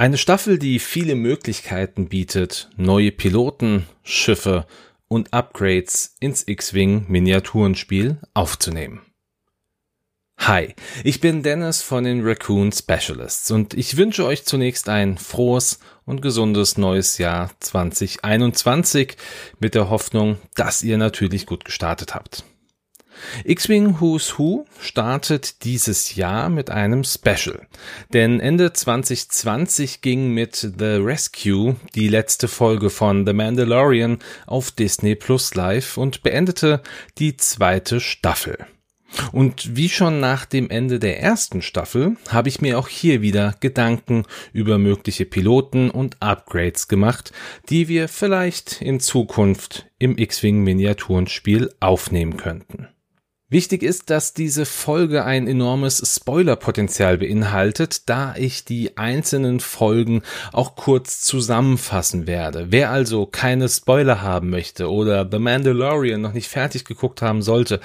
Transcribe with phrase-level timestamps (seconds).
[0.00, 4.64] Eine Staffel, die viele Möglichkeiten bietet, neue Piloten, Schiffe
[5.08, 9.00] und Upgrades ins X-Wing Miniaturenspiel aufzunehmen.
[10.38, 15.80] Hi, ich bin Dennis von den Raccoon Specialists und ich wünsche euch zunächst ein frohes
[16.04, 19.16] und gesundes neues Jahr 2021
[19.58, 22.44] mit der Hoffnung, dass ihr natürlich gut gestartet habt.
[23.44, 27.66] X-Wing Who's Who startet dieses Jahr mit einem Special.
[28.12, 35.14] Denn Ende 2020 ging mit The Rescue die letzte Folge von The Mandalorian auf Disney
[35.14, 36.82] Plus Live und beendete
[37.18, 38.58] die zweite Staffel.
[39.32, 43.54] Und wie schon nach dem Ende der ersten Staffel habe ich mir auch hier wieder
[43.60, 47.32] Gedanken über mögliche Piloten und Upgrades gemacht,
[47.70, 52.88] die wir vielleicht in Zukunft im X-Wing Miniaturenspiel aufnehmen könnten.
[53.50, 60.20] Wichtig ist, dass diese Folge ein enormes Spoilerpotenzial beinhaltet, da ich die einzelnen Folgen
[60.52, 62.66] auch kurz zusammenfassen werde.
[62.68, 67.80] Wer also keine Spoiler haben möchte oder The Mandalorian noch nicht fertig geguckt haben sollte,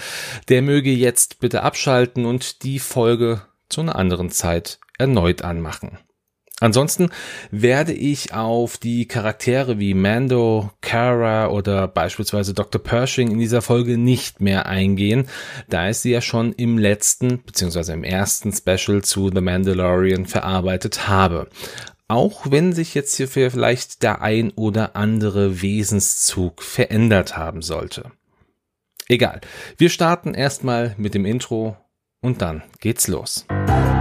[0.49, 5.97] der möge jetzt bitte abschalten und die Folge zu einer anderen Zeit erneut anmachen.
[6.63, 7.09] Ansonsten
[7.51, 12.81] werde ich auf die Charaktere wie Mando, Kara oder beispielsweise Dr.
[12.81, 15.27] Pershing in dieser Folge nicht mehr eingehen,
[15.67, 17.91] da ich sie ja schon im letzten bzw.
[17.91, 21.49] im ersten Special zu The Mandalorian verarbeitet habe.
[22.07, 28.11] Auch wenn sich jetzt hier vielleicht der ein oder andere Wesenszug verändert haben sollte.
[29.09, 29.41] Egal.
[29.77, 31.75] Wir starten erstmal mit dem Intro
[32.21, 33.45] und dann geht's los.
[33.49, 33.92] Zu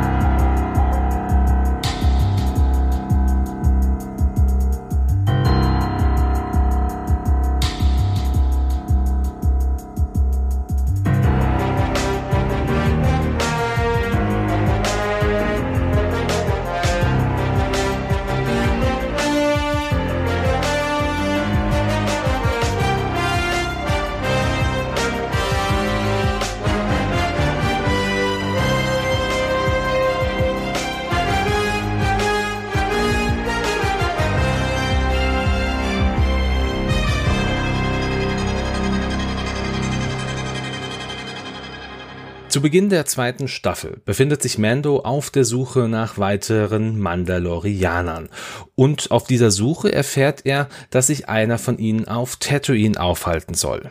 [42.63, 48.31] Beginn der zweiten Staffel befindet sich Mando auf der Suche nach weiteren Mandalorianern.
[48.75, 53.91] Und auf dieser Suche erfährt er, dass sich einer von ihnen auf Tatooine aufhalten soll.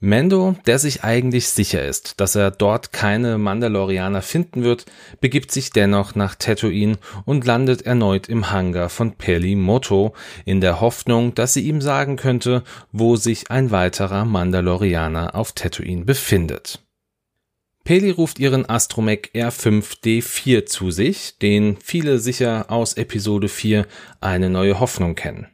[0.00, 4.84] Mando, der sich eigentlich sicher ist, dass er dort keine Mandalorianer finden wird,
[5.20, 10.12] begibt sich dennoch nach Tatooine und landet erneut im Hangar von Peli Moto
[10.44, 16.04] in der Hoffnung, dass sie ihm sagen könnte, wo sich ein weiterer Mandalorianer auf Tatooine
[16.04, 16.82] befindet.
[17.84, 23.86] Peli ruft ihren Astromech R5D4 zu sich, den viele sicher aus Episode 4
[24.20, 25.48] eine neue Hoffnung kennen.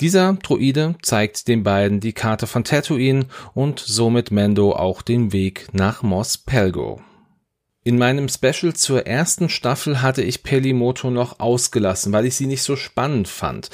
[0.00, 5.68] Dieser Droide zeigt den beiden die Karte von Tatooine und somit Mando auch den Weg
[5.72, 7.00] nach Mos Pelgo.
[7.82, 12.62] In meinem Special zur ersten Staffel hatte ich Pelimoto noch ausgelassen, weil ich sie nicht
[12.62, 13.70] so spannend fand.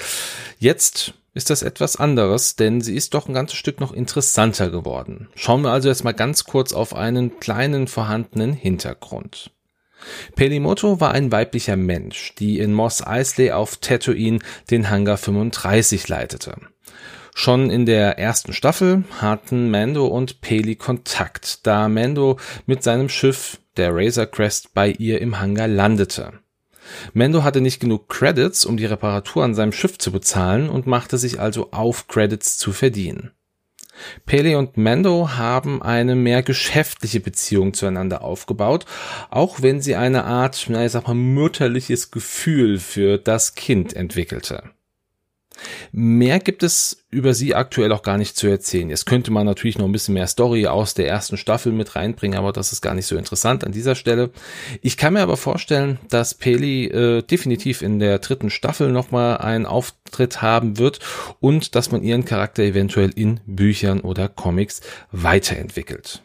[0.58, 5.28] Jetzt ist das etwas anderes, denn sie ist doch ein ganzes Stück noch interessanter geworden.
[5.34, 9.50] Schauen wir also jetzt mal ganz kurz auf einen kleinen vorhandenen Hintergrund.
[10.34, 14.38] Pelimoto war ein weiblicher Mensch, die in Moss Eisley auf Tatooine
[14.70, 16.56] den Hangar 35 leitete.
[17.34, 23.60] Schon in der ersten Staffel hatten Mando und Peli Kontakt, da Mando mit seinem Schiff,
[23.76, 26.32] der Razor Crest, bei ihr im Hangar landete.
[27.12, 31.18] Mendo hatte nicht genug Credits, um die Reparatur an seinem Schiff zu bezahlen und machte
[31.18, 33.32] sich also auf, Credits zu verdienen.
[34.26, 38.84] Pele und Mando haben eine mehr geschäftliche Beziehung zueinander aufgebaut,
[39.30, 44.75] auch wenn sie eine Art, na, ich sag mal, mütterliches Gefühl für das Kind entwickelte.
[45.92, 48.90] Mehr gibt es über sie aktuell auch gar nicht zu erzählen.
[48.90, 52.38] Jetzt könnte man natürlich noch ein bisschen mehr Story aus der ersten Staffel mit reinbringen,
[52.38, 54.30] aber das ist gar nicht so interessant an dieser Stelle.
[54.82, 59.66] Ich kann mir aber vorstellen, dass Peli äh, definitiv in der dritten Staffel nochmal einen
[59.66, 61.00] Auftritt haben wird
[61.40, 64.80] und dass man ihren Charakter eventuell in Büchern oder Comics
[65.12, 66.22] weiterentwickelt.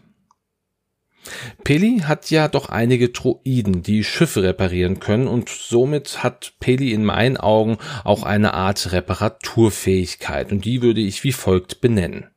[1.64, 7.06] Peli hat ja doch einige Droiden, die Schiffe reparieren können und somit hat Peli in
[7.06, 12.28] meinen Augen auch eine Art Reparaturfähigkeit und die würde ich wie folgt benennen.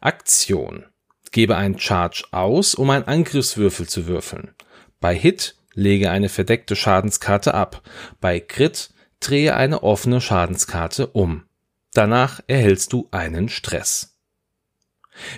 [0.00, 0.86] Aktion.
[1.30, 4.54] Gebe einen Charge aus, um einen Angriffswürfel zu würfeln.
[5.00, 7.82] Bei Hit lege eine verdeckte Schadenskarte ab.
[8.20, 8.90] Bei Crit
[9.20, 11.44] drehe eine offene Schadenskarte um.
[11.92, 14.13] Danach erhältst du einen Stress.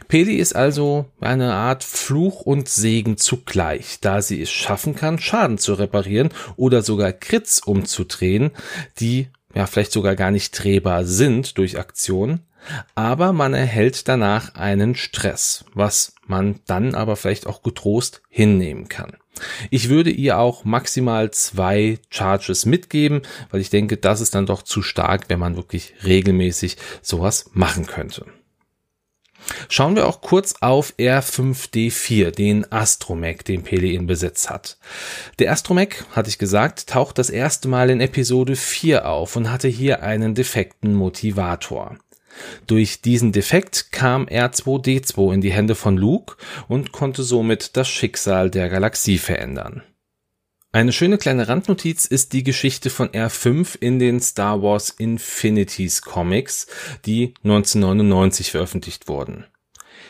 [0.08, 5.58] Peli ist also eine Art Fluch und Segen zugleich, da sie es schaffen kann, Schaden
[5.58, 8.50] zu reparieren oder sogar Krits umzudrehen,
[8.98, 12.40] die ja vielleicht sogar gar nicht drehbar sind durch Aktion,
[12.94, 19.16] aber man erhält danach einen Stress, was man dann aber vielleicht auch getrost hinnehmen kann.
[19.70, 24.62] Ich würde ihr auch maximal zwei Charges mitgeben, weil ich denke, das ist dann doch
[24.62, 28.24] zu stark, wenn man wirklich regelmäßig sowas machen könnte.
[29.68, 34.78] Schauen wir auch kurz auf R5D4, den Astromech, den Pele in Besitz hat.
[35.38, 39.68] Der Astromech, hatte ich gesagt, taucht das erste Mal in Episode 4 auf und hatte
[39.68, 41.96] hier einen defekten Motivator.
[42.66, 46.36] Durch diesen Defekt kam R2D2 in die Hände von Luke
[46.68, 49.82] und konnte somit das Schicksal der Galaxie verändern.
[50.72, 56.66] Eine schöne kleine Randnotiz ist die Geschichte von R5 in den Star Wars Infinities Comics,
[57.06, 59.46] die 1999 veröffentlicht wurden.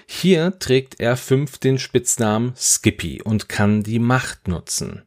[0.06, 5.02] Hier trägt R5 den Spitznamen Skippy und kann die Macht nutzen.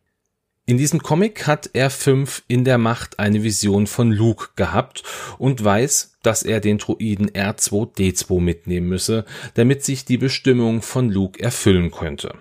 [0.66, 5.04] In diesem Comic hat R5 in der Macht eine Vision von Luke gehabt
[5.40, 9.26] und weiß, dass er den Druiden R2D2 mitnehmen müsse,
[9.56, 12.38] damit sich die Bestimmung von Luke erfüllen könnte.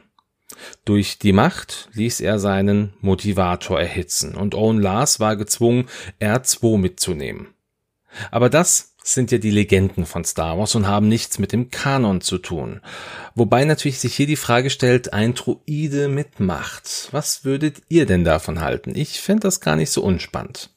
[0.84, 5.88] Durch die Macht ließ er seinen Motivator erhitzen und Owen Lars war gezwungen,
[6.20, 7.48] R2 mitzunehmen.
[8.30, 12.20] Aber das sind ja die Legenden von Star Wars und haben nichts mit dem Kanon
[12.20, 12.80] zu tun.
[13.34, 17.08] Wobei natürlich sich hier die Frage stellt, ein Druide mit Macht.
[17.12, 18.94] Was würdet ihr denn davon halten?
[18.94, 20.70] Ich fände das gar nicht so unspannend.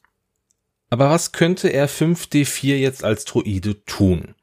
[0.88, 4.34] Aber was könnte R5D4 jetzt als Druide tun?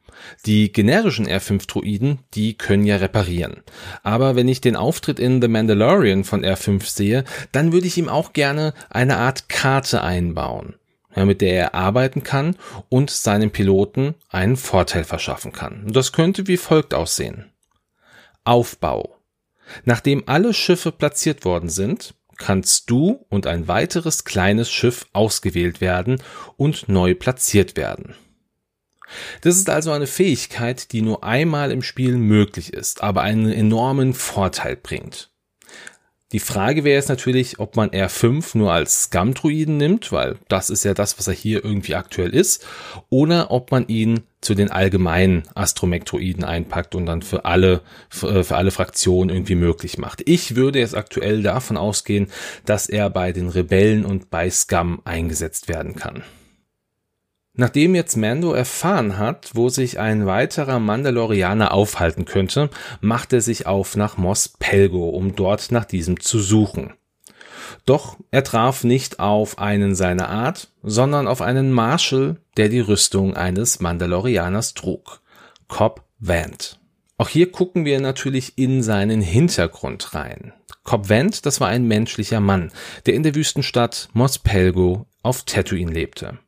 [0.46, 3.64] Die generischen R5-Droiden, die können ja reparieren.
[4.04, 8.10] Aber wenn ich den Auftritt in The Mandalorian von R5 sehe, dann würde ich ihm
[8.10, 10.76] auch gerne eine Art Karte einbauen,
[11.16, 12.56] mit der er arbeiten kann
[12.90, 15.88] und seinem Piloten einen Vorteil verschaffen kann.
[15.92, 17.52] das könnte wie folgt aussehen.
[18.44, 19.16] Aufbau.
[19.86, 26.22] Nachdem alle Schiffe platziert worden sind, kannst du und ein weiteres kleines Schiff ausgewählt werden
[26.58, 28.16] und neu platziert werden.
[29.42, 34.14] Das ist also eine Fähigkeit, die nur einmal im Spiel möglich ist, aber einen enormen
[34.14, 35.30] Vorteil bringt.
[36.32, 40.86] Die Frage wäre jetzt natürlich, ob man R5 nur als Scum-Druiden nimmt, weil das ist
[40.86, 42.68] ja das, was er hier irgendwie aktuell ist,
[43.10, 48.70] oder ob man ihn zu den allgemeinen Astromektroiden einpackt und dann für alle, für alle
[48.70, 50.22] Fraktionen irgendwie möglich macht.
[50.30, 52.28] Ich würde jetzt aktuell davon ausgehen,
[52.64, 56.24] dass er bei den Rebellen und bei Scum eingesetzt werden kann.
[57.60, 62.70] Nachdem jetzt Mando erfahren hat, wo sich ein weiterer Mandalorianer aufhalten könnte,
[63.02, 66.94] macht er sich auf nach Mos Pelgo, um dort nach diesem zu suchen.
[67.86, 73.36] Doch er traf nicht auf einen seiner Art, sondern auf einen Marshal, der die Rüstung
[73.36, 75.20] eines Mandalorianers trug.
[75.68, 76.80] Cobb Vant.
[77.18, 80.54] Auch hier gucken wir natürlich in seinen Hintergrund rein.
[80.86, 82.72] Cobb Vant, das war ein menschlicher Mann,
[83.06, 86.40] der in der Wüstenstadt Mos Pelgo auf Tatooine lebte.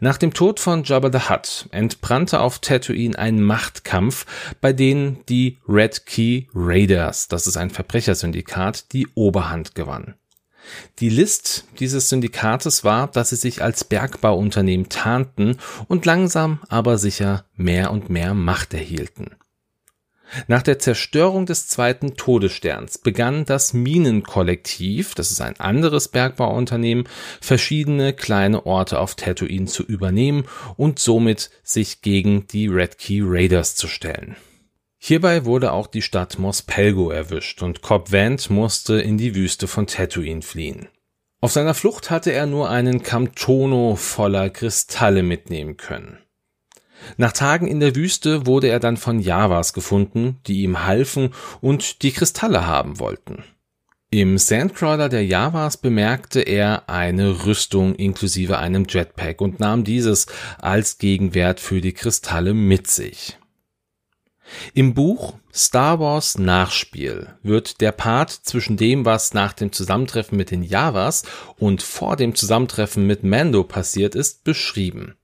[0.00, 4.26] Nach dem Tod von Jabba the Hutt entbrannte auf Tatooine ein Machtkampf,
[4.60, 10.14] bei dem die Red Key Raiders, das ist ein Verbrechersyndikat, die Oberhand gewann.
[10.98, 15.58] Die List dieses Syndikates war, dass sie sich als Bergbauunternehmen tarnten
[15.88, 19.36] und langsam aber sicher mehr und mehr Macht erhielten.
[20.48, 27.08] Nach der Zerstörung des zweiten Todessterns begann das Minenkollektiv, das ist ein anderes Bergbauunternehmen,
[27.40, 30.44] verschiedene kleine Orte auf Tatooine zu übernehmen
[30.76, 34.36] und somit sich gegen die Red Key Raiders zu stellen.
[34.98, 39.68] Hierbei wurde auch die Stadt Mos Pelgo erwischt und Cobb Vant musste in die Wüste
[39.68, 40.88] von Tatooine fliehen.
[41.42, 46.23] Auf seiner Flucht hatte er nur einen Kamtono voller Kristalle mitnehmen können.
[47.16, 52.02] Nach Tagen in der Wüste wurde er dann von Javas gefunden, die ihm halfen und
[52.02, 53.44] die Kristalle haben wollten.
[54.10, 60.26] Im Sandcrawler der Javas bemerkte er eine Rüstung inklusive einem Jetpack und nahm dieses
[60.58, 63.36] als Gegenwert für die Kristalle mit sich.
[64.72, 70.52] Im Buch Star Wars Nachspiel wird der Part zwischen dem, was nach dem Zusammentreffen mit
[70.52, 71.24] den Javas
[71.58, 75.16] und vor dem Zusammentreffen mit Mando passiert ist, beschrieben.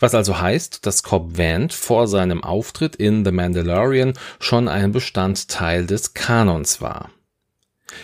[0.00, 5.86] Was also heißt, dass Cobb Vanth vor seinem Auftritt in The Mandalorian schon ein Bestandteil
[5.86, 7.10] des Kanons war.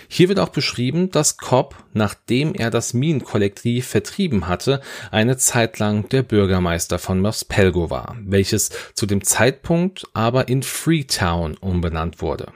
[0.08, 6.08] Hier wird auch beschrieben, dass Cobb, nachdem er das Minenkollektiv vertrieben hatte, eine Zeit lang
[6.10, 12.52] der Bürgermeister von Mospelgo war, welches zu dem Zeitpunkt aber in Freetown umbenannt wurde.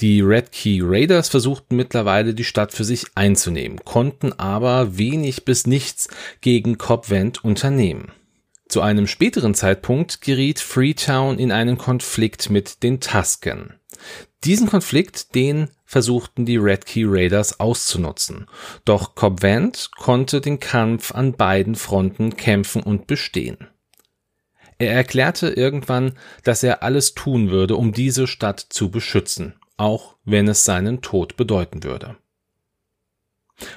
[0.00, 5.66] Die Red Key Raiders versuchten mittlerweile die Stadt für sich einzunehmen, konnten aber wenig bis
[5.66, 6.08] nichts
[6.40, 8.12] gegen Cobvent unternehmen.
[8.68, 13.74] Zu einem späteren Zeitpunkt geriet Freetown in einen Konflikt mit den Tusken.
[14.44, 18.46] Diesen Konflikt, den versuchten die Red Key Raiders auszunutzen.
[18.84, 23.68] Doch Cobb Vanth konnte den Kampf an beiden Fronten kämpfen und bestehen.
[24.78, 30.48] Er erklärte irgendwann, dass er alles tun würde, um diese Stadt zu beschützen, auch wenn
[30.48, 32.16] es seinen Tod bedeuten würde.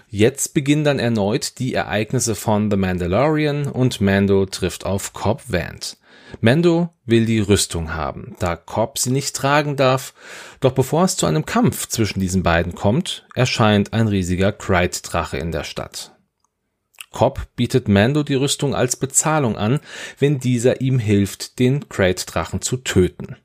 [0.09, 5.97] Jetzt beginnen dann erneut die Ereignisse von The Mandalorian und Mando trifft auf Cobb Vanth.
[6.41, 10.13] Mando will die Rüstung haben, da Cobb sie nicht tragen darf,
[10.59, 15.51] doch bevor es zu einem Kampf zwischen diesen beiden kommt, erscheint ein riesiger Krayt-Drache in
[15.51, 16.15] der Stadt.
[17.11, 19.79] Cobb bietet Mando die Rüstung als Bezahlung an,
[20.19, 23.37] wenn dieser ihm hilft, den Krayt-Drachen zu töten.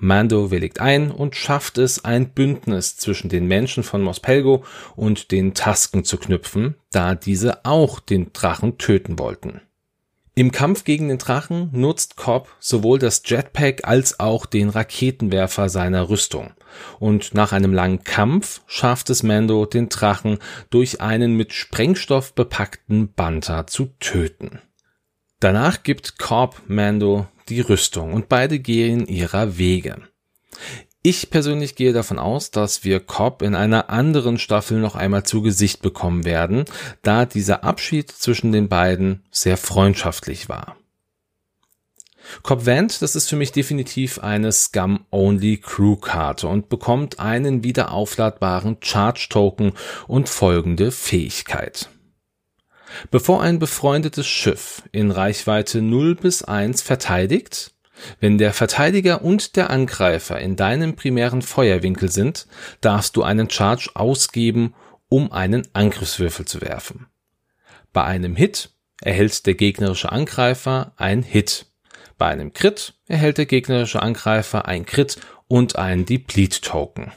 [0.00, 4.64] Mando willigt ein und schafft es, ein Bündnis zwischen den Menschen von Mospelgo
[4.96, 9.60] und den Tasken zu knüpfen, da diese auch den Drachen töten wollten.
[10.34, 16.08] Im Kampf gegen den Drachen nutzt Cobb sowohl das Jetpack als auch den Raketenwerfer seiner
[16.08, 16.52] Rüstung.
[16.98, 20.38] Und nach einem langen Kampf schafft es Mando, den Drachen
[20.70, 24.60] durch einen mit Sprengstoff bepackten Banter zu töten.
[25.40, 29.96] Danach gibt Cobb Mando die Rüstung und beide gehen ihrer Wege.
[31.02, 35.40] Ich persönlich gehe davon aus, dass wir Cobb in einer anderen Staffel noch einmal zu
[35.40, 36.66] Gesicht bekommen werden,
[37.02, 40.76] da dieser Abschied zwischen den beiden sehr freundschaftlich war.
[42.42, 49.72] Cobb Vant, das ist für mich definitiv eine Scum-Only-Crew-Karte und bekommt einen wieder aufladbaren Charge-Token
[50.06, 51.88] und folgende Fähigkeit.
[53.10, 57.72] Bevor ein befreundetes Schiff in Reichweite 0 bis 1 verteidigt,
[58.18, 62.46] wenn der Verteidiger und der Angreifer in deinem primären Feuerwinkel sind,
[62.80, 64.74] darfst du einen Charge ausgeben,
[65.08, 67.06] um einen Angriffswürfel zu werfen.
[67.92, 68.70] Bei einem Hit
[69.02, 71.66] erhält der gegnerische Angreifer ein Hit.
[72.18, 75.16] Bei einem Crit erhält der gegnerische Angreifer ein Crit
[75.48, 77.12] und ein Deplete Token.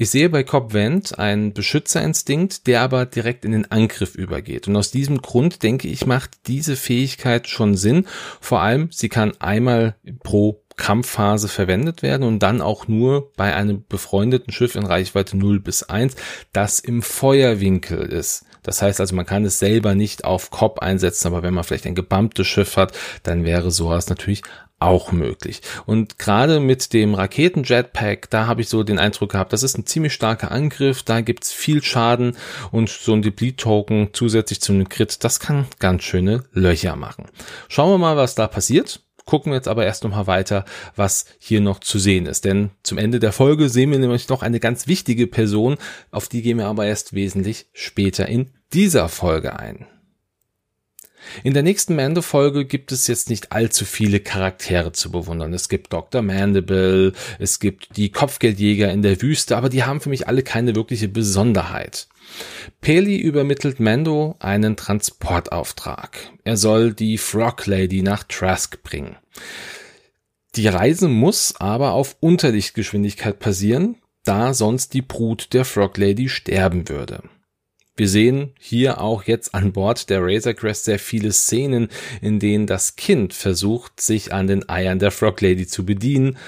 [0.00, 4.68] Ich sehe bei Cobb Vent einen Beschützerinstinkt, der aber direkt in den Angriff übergeht.
[4.68, 8.06] Und aus diesem Grund denke ich, macht diese Fähigkeit schon Sinn.
[8.40, 13.82] Vor allem, sie kann einmal pro Kampfphase verwendet werden und dann auch nur bei einem
[13.88, 16.14] befreundeten Schiff in Reichweite 0 bis 1,
[16.52, 18.44] das im Feuerwinkel ist.
[18.62, 21.86] Das heißt also, man kann es selber nicht auf Cobb einsetzen, aber wenn man vielleicht
[21.86, 24.42] ein gebumptes Schiff hat, dann wäre sowas natürlich
[24.80, 25.60] auch möglich.
[25.86, 29.86] Und gerade mit dem Raketen-Jetpack, da habe ich so den Eindruck gehabt, das ist ein
[29.86, 32.36] ziemlich starker Angriff, da gibt's viel Schaden
[32.70, 37.26] und so ein Deplete-Token zusätzlich zu einem Crit, das kann ganz schöne Löcher machen.
[37.68, 39.02] Schauen wir mal, was da passiert.
[39.24, 40.64] Gucken wir jetzt aber erst nochmal weiter,
[40.96, 42.46] was hier noch zu sehen ist.
[42.46, 45.76] Denn zum Ende der Folge sehen wir nämlich noch eine ganz wichtige Person,
[46.10, 49.86] auf die gehen wir aber erst wesentlich später in dieser Folge ein.
[51.44, 55.52] In der nächsten Mando-Folge gibt es jetzt nicht allzu viele Charaktere zu bewundern.
[55.52, 56.22] Es gibt Dr.
[56.22, 60.74] Mandible, es gibt die Kopfgeldjäger in der Wüste, aber die haben für mich alle keine
[60.74, 62.08] wirkliche Besonderheit.
[62.80, 66.18] Peli übermittelt Mando einen Transportauftrag.
[66.44, 69.16] Er soll die Frog Lady nach Trask bringen.
[70.54, 76.88] Die Reise muss aber auf Unterlichtgeschwindigkeit passieren, da sonst die Brut der Frog Lady sterben
[76.88, 77.22] würde.
[77.98, 81.88] Wir sehen hier auch jetzt an Bord der Razor Crest sehr viele Szenen,
[82.22, 86.38] in denen das Kind versucht, sich an den Eiern der Frog Lady zu bedienen,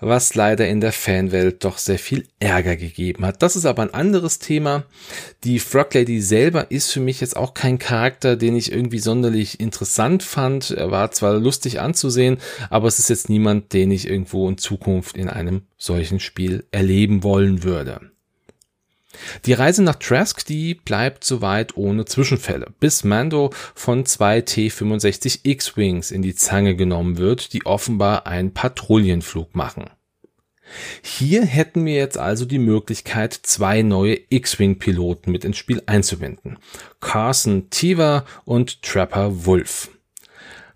[0.00, 3.42] was leider in der Fanwelt doch sehr viel Ärger gegeben hat.
[3.42, 4.84] Das ist aber ein anderes Thema.
[5.44, 9.60] Die Frog Lady selber ist für mich jetzt auch kein Charakter, den ich irgendwie sonderlich
[9.60, 10.72] interessant fand.
[10.72, 12.36] Er war zwar lustig anzusehen,
[12.68, 17.22] aber es ist jetzt niemand, den ich irgendwo in Zukunft in einem solchen Spiel erleben
[17.22, 18.10] wollen würde.
[19.46, 26.10] Die Reise nach Trask, die bleibt soweit ohne Zwischenfälle, bis Mando von zwei T-65 X-Wings
[26.10, 29.90] in die Zange genommen wird, die offenbar einen Patrouillenflug machen.
[31.02, 36.58] Hier hätten wir jetzt also die Möglichkeit, zwei neue X-Wing-Piloten mit ins Spiel einzubinden.
[37.00, 39.90] Carson Tiva und Trapper Wolf.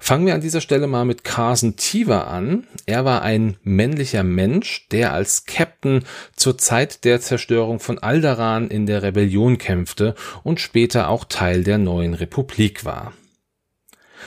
[0.04, 2.66] Fangen wir an dieser Stelle mal mit Carson Tiva an.
[2.86, 6.02] Er war ein männlicher Mensch, der als Captain
[6.34, 11.78] zur Zeit der Zerstörung von Alderan in der Rebellion kämpfte und später auch Teil der
[11.78, 13.12] neuen Republik war.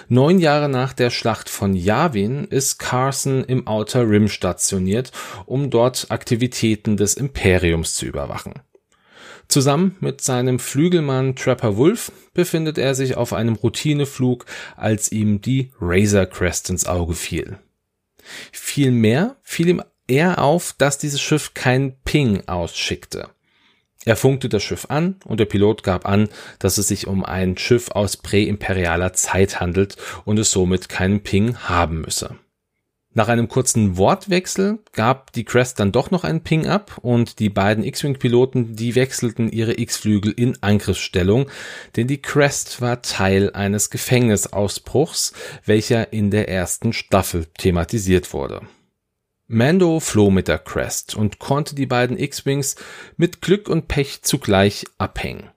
[0.07, 5.11] Neun Jahre nach der Schlacht von Yavin ist Carson im Outer Rim stationiert,
[5.45, 8.53] um dort Aktivitäten des Imperiums zu überwachen.
[9.47, 15.71] Zusammen mit seinem Flügelmann Trapper Wolf befindet er sich auf einem Routineflug, als ihm die
[15.79, 17.59] Razor Crest ins Auge fiel.
[18.51, 23.29] Vielmehr fiel ihm eher auf, dass dieses Schiff kein Ping ausschickte.
[24.05, 27.57] Er funkte das Schiff an und der Pilot gab an, dass es sich um ein
[27.57, 32.35] Schiff aus präimperialer Zeit handelt und es somit keinen Ping haben müsse.
[33.17, 37.49] Nach einem kurzen Wortwechsel gab die Crest dann doch noch einen Ping ab und die
[37.49, 41.49] beiden X-Wing-Piloten, die wechselten ihre X-Flügel in Angriffsstellung,
[41.95, 45.31] denn die Crest war Teil eines Gefängnisausbruchs,
[45.63, 48.63] welcher in der ersten Staffel thematisiert wurde.
[49.47, 52.75] Mando floh mit der Crest und konnte die beiden X-Wings
[53.15, 55.51] mit Glück und Pech zugleich abhängen.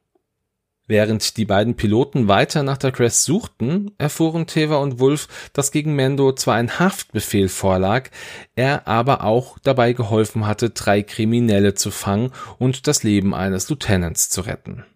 [0.88, 5.94] Während die beiden Piloten weiter nach der Crest suchten, erfuhren Teva und Wolf, dass gegen
[5.94, 8.08] Mando zwar ein Haftbefehl vorlag,
[8.56, 14.30] er aber auch dabei geholfen hatte, drei Kriminelle zu fangen und das Leben eines Lieutenants
[14.30, 14.86] zu retten.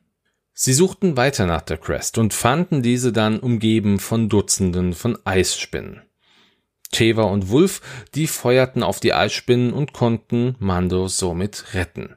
[0.55, 6.01] Sie suchten weiter nach der Crest und fanden diese dann umgeben von Dutzenden von Eisspinnen.
[6.91, 7.83] Teva und Wolf,
[8.15, 12.17] die feuerten auf die Eisspinnen und konnten Mando somit retten.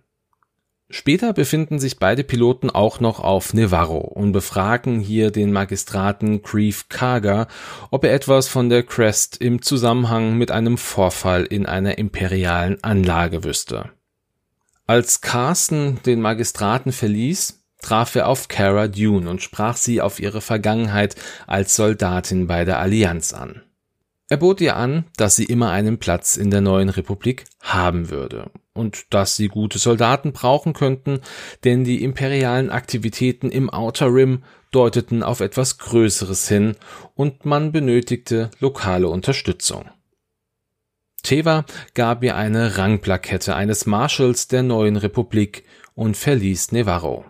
[0.97, 6.87] Später befinden sich beide Piloten auch noch auf Nevarro und befragen hier den Magistraten Grief
[6.87, 7.49] Karga,
[7.91, 13.43] ob er etwas von der Crest im Zusammenhang mit einem Vorfall in einer imperialen Anlage
[13.43, 13.89] wüsste.
[14.87, 20.39] Als Carsten den Magistraten verließ, traf er auf Cara Dune und sprach sie auf ihre
[20.39, 23.63] Vergangenheit als Soldatin bei der Allianz an.
[24.29, 28.49] Er bot ihr an, dass sie immer einen Platz in der neuen Republik haben würde
[28.75, 31.21] und dass sie gute Soldaten brauchen könnten,
[31.63, 36.75] denn die imperialen Aktivitäten im Outer Rim deuteten auf etwas Größeres hin
[37.15, 39.89] und man benötigte lokale Unterstützung.
[41.23, 41.65] Teva
[41.95, 45.63] gab ihr eine Rangplakette eines Marschalls der neuen Republik
[45.95, 47.25] und verließ Nevarro.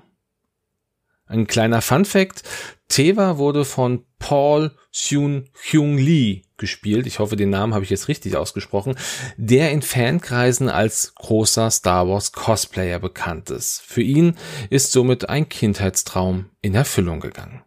[1.28, 2.44] Ein kleiner Fun Fact,
[2.88, 7.06] Teva wurde von Paul Seun Hyung Lee gespielt.
[7.08, 8.96] Ich hoffe, den Namen habe ich jetzt richtig ausgesprochen.
[9.38, 13.82] Der in Fankreisen als großer Star Wars Cosplayer bekannt ist.
[13.82, 14.36] Für ihn
[14.70, 17.63] ist somit ein Kindheitstraum in Erfüllung gegangen.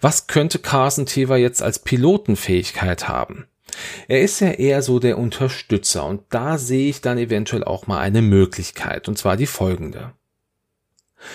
[0.00, 3.46] Was könnte Carson Teva jetzt als Pilotenfähigkeit haben?
[4.08, 8.00] Er ist ja eher so der Unterstützer und da sehe ich dann eventuell auch mal
[8.00, 10.14] eine Möglichkeit und zwar die folgende.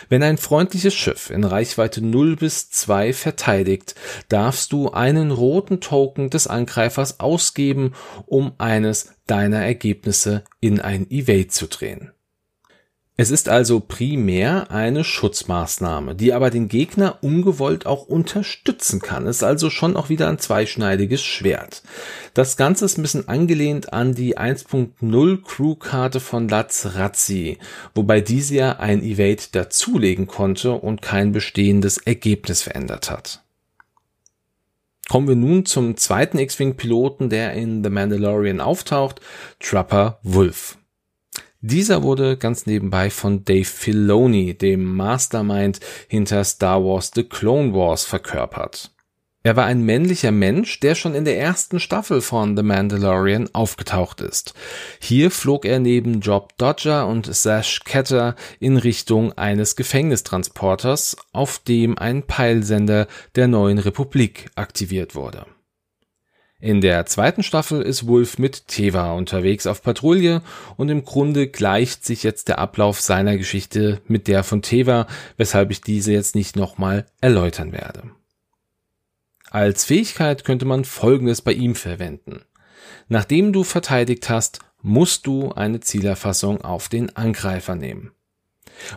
[0.09, 3.95] Wenn ein freundliches Schiff in Reichweite 0 bis 2 verteidigt,
[4.29, 7.93] darfst du einen roten Token des Angreifers ausgeben,
[8.25, 12.11] um eines deiner Ergebnisse in ein Evade zu drehen.
[13.21, 19.27] Es ist also primär eine Schutzmaßnahme, die aber den Gegner ungewollt auch unterstützen kann.
[19.27, 21.83] Es ist also schon auch wieder ein zweischneidiges Schwert.
[22.33, 27.59] Das Ganze ist ein bisschen angelehnt an die 1.0 Crew-Karte von Laz Razzi,
[27.93, 33.43] wobei diese ja ein Evade dazulegen konnte und kein bestehendes Ergebnis verändert hat.
[35.09, 39.21] Kommen wir nun zum zweiten X-Wing-Piloten, der in The Mandalorian auftaucht,
[39.59, 40.79] Trapper Wolf.
[41.63, 48.03] Dieser wurde ganz nebenbei von Dave Filoni, dem Mastermind hinter Star Wars The Clone Wars,
[48.03, 48.91] verkörpert.
[49.43, 54.21] Er war ein männlicher Mensch, der schon in der ersten Staffel von The Mandalorian aufgetaucht
[54.21, 54.55] ist.
[54.99, 61.97] Hier flog er neben Job Dodger und Sash Ketter in Richtung eines Gefängnistransporters, auf dem
[61.97, 65.45] ein Peilsender der neuen Republik aktiviert wurde.
[66.61, 70.43] In der zweiten Staffel ist Wolf mit Teva unterwegs auf Patrouille
[70.77, 75.71] und im Grunde gleicht sich jetzt der Ablauf seiner Geschichte mit der von Teva, weshalb
[75.71, 78.03] ich diese jetzt nicht nochmal erläutern werde.
[79.49, 82.43] Als Fähigkeit könnte man Folgendes bei ihm verwenden.
[83.09, 88.11] Nachdem du verteidigt hast, musst du eine Zielerfassung auf den Angreifer nehmen.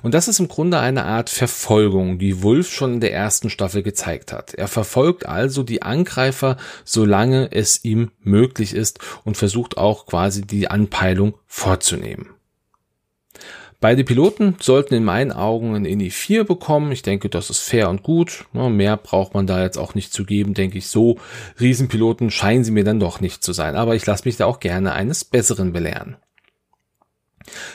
[0.02, 3.82] Und das ist im Grunde eine Art Verfolgung, die Wolf schon in der ersten Staffel
[3.82, 4.54] gezeigt hat.
[4.54, 10.68] Er verfolgt also die Angreifer, solange es ihm möglich ist und versucht auch quasi die
[10.68, 12.30] Anpeilung vorzunehmen.
[13.80, 16.90] Beide Piloten sollten in meinen Augen ein INI 4 bekommen.
[16.90, 18.46] Ich denke, das ist fair und gut.
[18.54, 20.88] Mehr braucht man da jetzt auch nicht zu geben, denke ich.
[20.88, 21.18] So
[21.60, 23.76] Riesenpiloten scheinen sie mir dann doch nicht zu sein.
[23.76, 26.16] Aber ich lasse mich da auch gerne eines Besseren belehren.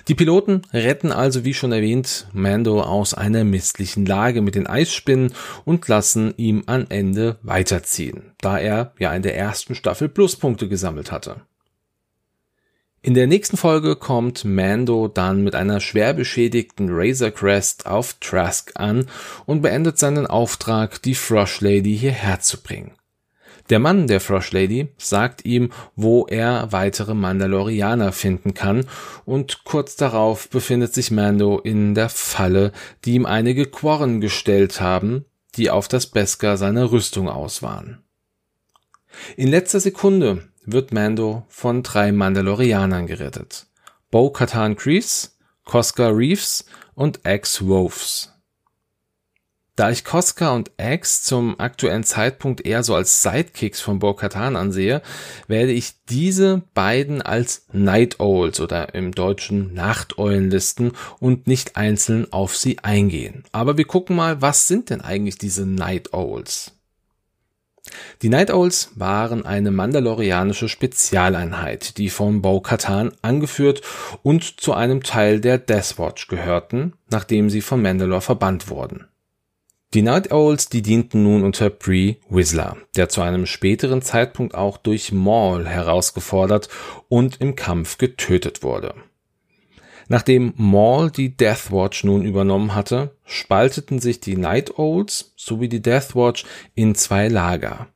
[0.08, 5.34] Die Piloten retten also, wie schon erwähnt, Mando aus einer misslichen Lage mit den Eisspinnen
[5.66, 11.12] und lassen ihm am Ende weiterziehen, da er ja in der ersten Staffel Pluspunkte gesammelt
[11.12, 11.42] hatte.
[13.02, 18.72] In der nächsten Folge kommt Mando dann mit einer schwer beschädigten Razor Crest auf Trask
[18.76, 19.06] an
[19.46, 22.92] und beendet seinen Auftrag, die Frosh Lady hierher zu bringen.
[23.70, 28.86] Der Mann der Frosh Lady sagt ihm, wo er weitere Mandalorianer finden kann,
[29.26, 32.72] und kurz darauf befindet sich Mando in der Falle,
[33.06, 38.04] die ihm einige Quarren gestellt haben, die auf das Beskar seiner Rüstung aus waren.
[39.38, 43.68] In letzter Sekunde wird Mando von drei Mandalorianern gerettet.
[44.12, 45.30] Bo-Katan Kreese,
[45.66, 48.34] Cosca Reeves und X Wolves.
[49.80, 55.02] Da ich Koska und X zum aktuellen Zeitpunkt eher so als Sidekicks von Bo-Katan ansehe,
[55.48, 62.30] werde ich diese beiden als Night Owls oder im Deutschen Nachteulen listen und nicht einzeln
[62.34, 63.46] auf sie eingehen.
[63.54, 66.74] Aber wir gucken mal, was sind denn eigentlich diese Night Owls?
[68.22, 73.82] Die Night Owls waren eine mandalorianische Spezialeinheit, die von Bo-Katan angeführt
[74.24, 79.09] und zu einem Teil der Death Watch gehörten, nachdem sie von Mandalore verbannt wurden.
[79.96, 84.78] Die Night Owls, die dienten nun unter Bree Whistler, der zu einem späteren Zeitpunkt auch
[84.78, 86.70] durch Maul herausgefordert
[87.08, 88.94] und im Kampf getötet wurde.
[90.08, 95.82] Nachdem Maul die Death Watch nun übernommen hatte, spalteten sich die Night Owls sowie die
[95.82, 97.88] Death Watch in zwei Lager.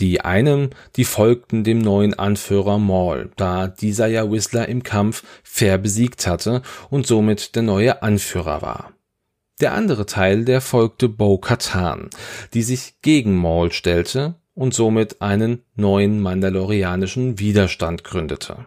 [0.00, 5.78] Die einen, die folgten dem neuen Anführer Maul, da dieser ja Whistler im Kampf fair
[5.78, 6.60] besiegt hatte
[6.90, 8.93] und somit der neue Anführer war.
[9.60, 12.10] Der andere Teil, der folgte Bo-Katan,
[12.54, 18.66] die sich gegen Maul stellte und somit einen neuen mandalorianischen Widerstand gründete.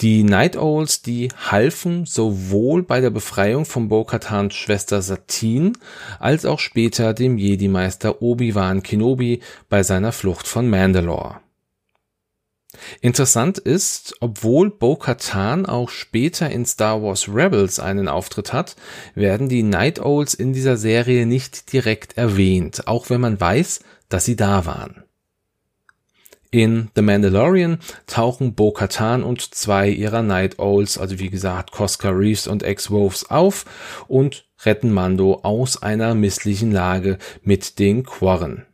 [0.00, 5.72] Die Night Owls, die halfen sowohl bei der Befreiung von Bo-Katans Schwester Satine
[6.18, 11.40] als auch später dem Jedi-Meister Obi-Wan Kenobi bei seiner Flucht von Mandalore.
[13.00, 18.76] Interessant ist, obwohl Bo-Katan auch später in Star Wars Rebels einen Auftritt hat,
[19.14, 24.24] werden die Night Owls in dieser Serie nicht direkt erwähnt, auch wenn man weiß, dass
[24.24, 25.04] sie da waren.
[26.50, 32.46] In The Mandalorian tauchen Bo-Katan und zwei ihrer Night Owls, also wie gesagt Cosca Reeves
[32.46, 33.64] und X-Wolves auf
[34.06, 38.66] und retten Mando aus einer misslichen Lage mit den Quarren.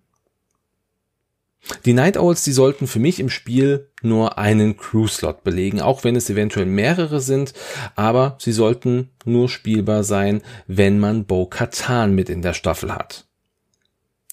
[1.85, 6.17] Die Night Owls, die sollten für mich im Spiel nur einen Crew-Slot belegen, auch wenn
[6.17, 7.53] es eventuell mehrere sind,
[7.97, 13.27] aber sie sollten nur spielbar sein, wenn man Bo-Katan mit in der Staffel hat.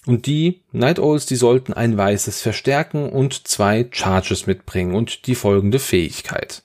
[0.06, 5.34] Und die Night Owls, die sollten ein weißes Verstärken und zwei Charges mitbringen und die
[5.34, 6.62] folgende Fähigkeit.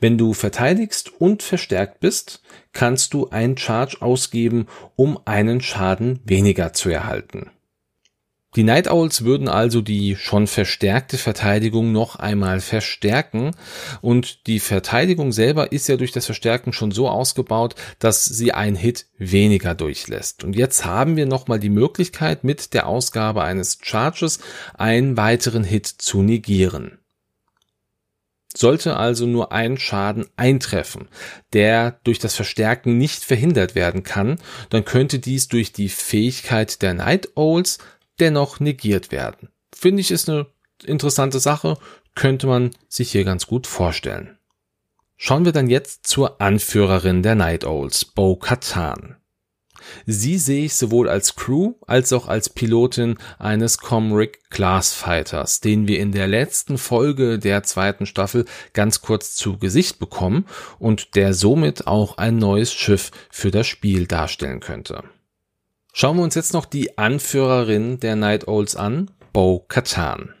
[0.00, 6.72] Wenn du verteidigst und verstärkt bist, kannst du einen Charge ausgeben, um einen Schaden weniger
[6.72, 7.50] zu erhalten.
[8.56, 13.50] Die Night Owls würden also die schon verstärkte Verteidigung noch einmal verstärken
[14.00, 18.74] und die Verteidigung selber ist ja durch das Verstärken schon so ausgebaut, dass sie ein
[18.74, 20.42] Hit weniger durchlässt.
[20.42, 24.38] Und jetzt haben wir nochmal die Möglichkeit mit der Ausgabe eines Charges
[24.72, 26.98] einen weiteren Hit zu negieren.
[28.56, 31.08] Sollte also nur ein Schaden eintreffen,
[31.52, 34.38] der durch das Verstärken nicht verhindert werden kann,
[34.70, 37.78] dann könnte dies durch die Fähigkeit der Night Owls
[38.20, 39.48] dennoch negiert werden.
[39.74, 40.46] Finde ich ist eine
[40.84, 41.78] interessante Sache,
[42.14, 44.38] könnte man sich hier ganz gut vorstellen.
[45.16, 49.16] Schauen wir dann jetzt zur Anführerin der Night Owls, Bo Katan.
[50.04, 55.88] Sie sehe ich sowohl als Crew als auch als Pilotin eines Comric Class Fighters, den
[55.88, 60.46] wir in der letzten Folge der zweiten Staffel ganz kurz zu Gesicht bekommen
[60.78, 65.04] und der somit auch ein neues Schiff für das Spiel darstellen könnte.
[65.98, 70.34] Schauen wir uns jetzt noch die Anführerin der Night Owls an, Bo Katan.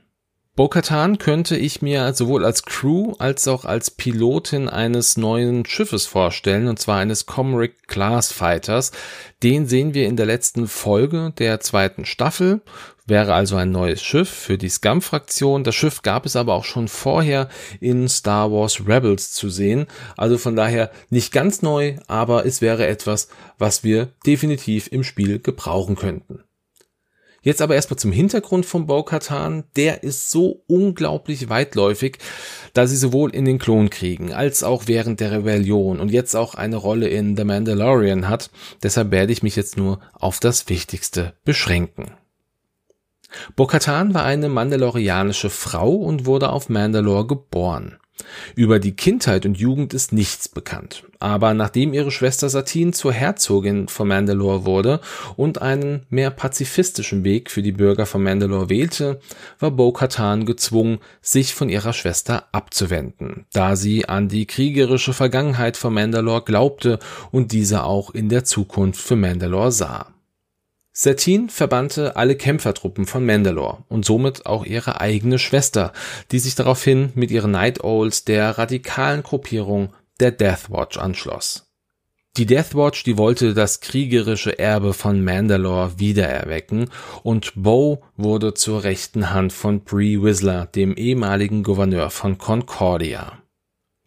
[0.56, 6.06] Bo Katan könnte ich mir sowohl als Crew als auch als Pilotin eines neuen Schiffes
[6.06, 8.90] vorstellen, und zwar eines Comric Class Fighters.
[9.42, 12.62] Den sehen wir in der letzten Folge der zweiten Staffel
[13.06, 15.62] wäre also ein neues Schiff für die Scum-Fraktion.
[15.62, 17.48] Das Schiff gab es aber auch schon vorher
[17.80, 19.86] in Star Wars Rebels zu sehen.
[20.16, 25.38] Also von daher nicht ganz neu, aber es wäre etwas, was wir definitiv im Spiel
[25.38, 26.42] gebrauchen könnten.
[27.46, 29.62] Jetzt aber erstmal zum Hintergrund von Bo-Katan.
[29.76, 32.18] Der ist so unglaublich weitläufig,
[32.72, 36.74] da sie sowohl in den Klonkriegen als auch während der Rebellion und jetzt auch eine
[36.74, 38.50] Rolle in The Mandalorian hat.
[38.82, 42.10] Deshalb werde ich mich jetzt nur auf das Wichtigste beschränken.
[43.54, 47.96] Bo-Katan war eine mandalorianische Frau und wurde auf Mandalore geboren.
[48.54, 51.04] Über die Kindheit und Jugend ist nichts bekannt.
[51.18, 55.00] Aber nachdem ihre Schwester Satine zur Herzogin von Mandalore wurde
[55.36, 59.20] und einen mehr pazifistischen Weg für die Bürger von Mandalore wählte,
[59.58, 65.94] war Bo-Katan gezwungen, sich von ihrer Schwester abzuwenden, da sie an die kriegerische Vergangenheit von
[65.94, 66.98] Mandalore glaubte
[67.30, 70.15] und diese auch in der Zukunft für Mandalore sah.
[70.98, 75.92] Satine verbannte alle Kämpfertruppen von Mandalore und somit auch ihre eigene Schwester,
[76.32, 81.70] die sich daraufhin mit ihren Night Owls der radikalen Gruppierung der Death Watch anschloss.
[82.38, 86.88] Die Death Watch, die wollte das kriegerische Erbe von Mandalore wiedererwecken
[87.22, 93.42] und Bo wurde zur rechten Hand von Bree Whistler, dem ehemaligen Gouverneur von Concordia.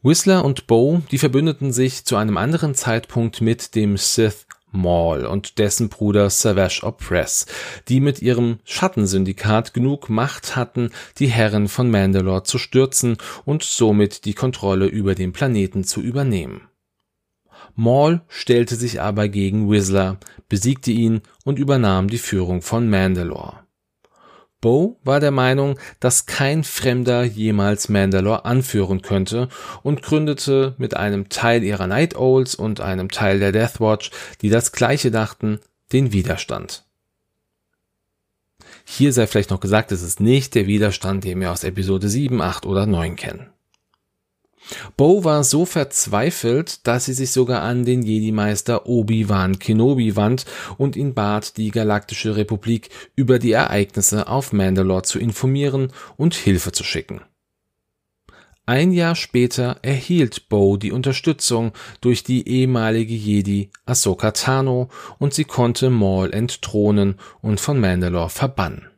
[0.02, 5.58] Whistler und Bo, die verbündeten sich zu einem anderen Zeitpunkt mit dem Sith Maul und
[5.58, 7.45] dessen Bruder Savage Opress,
[7.88, 14.25] die mit ihrem Schattensyndikat genug Macht hatten, die Herren von Mandalore zu stürzen und somit
[14.25, 16.62] die Kontrolle über den Planeten zu übernehmen.
[17.75, 23.68] Maul stellte sich aber gegen Whistler, besiegte ihn und übernahm die Führung von Mandalore.
[24.62, 29.48] Bo war der Meinung, dass kein Fremder jemals Mandalore anführen könnte
[29.84, 34.50] und gründete mit einem Teil ihrer Night Owls und einem Teil der Death Watch, die
[34.50, 35.60] das gleiche dachten,
[35.93, 36.84] den Widerstand.
[38.86, 42.41] Hier sei vielleicht noch gesagt, es ist nicht der Widerstand, den wir aus Episode 7,
[42.41, 43.50] 8 oder 9 kennen.
[44.98, 50.45] Bo war so verzweifelt, dass sie sich sogar an den Jedi-Meister Obi-Wan Kenobi wand
[50.78, 56.72] und ihn bat, die Galaktische Republik über die Ereignisse auf Mandalore zu informieren und Hilfe
[56.72, 57.22] zu schicken.
[58.69, 65.45] Ein Jahr später erhielt Bo die Unterstützung durch die ehemalige Jedi Ahsoka Tano und sie
[65.45, 68.88] konnte Maul entthronen und von Mandalore verbannen.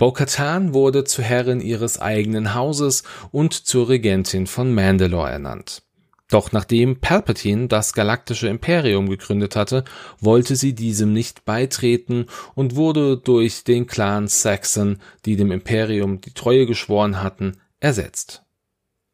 [0.00, 5.82] Bo-Katan wurde zur Herrin ihres eigenen Hauses und zur Regentin von Mandalore ernannt.
[6.30, 9.84] Doch nachdem Palpatine das galaktische Imperium gegründet hatte,
[10.18, 16.32] wollte sie diesem nicht beitreten und wurde durch den Clan Saxon, die dem Imperium die
[16.32, 18.42] Treue geschworen hatten, ersetzt.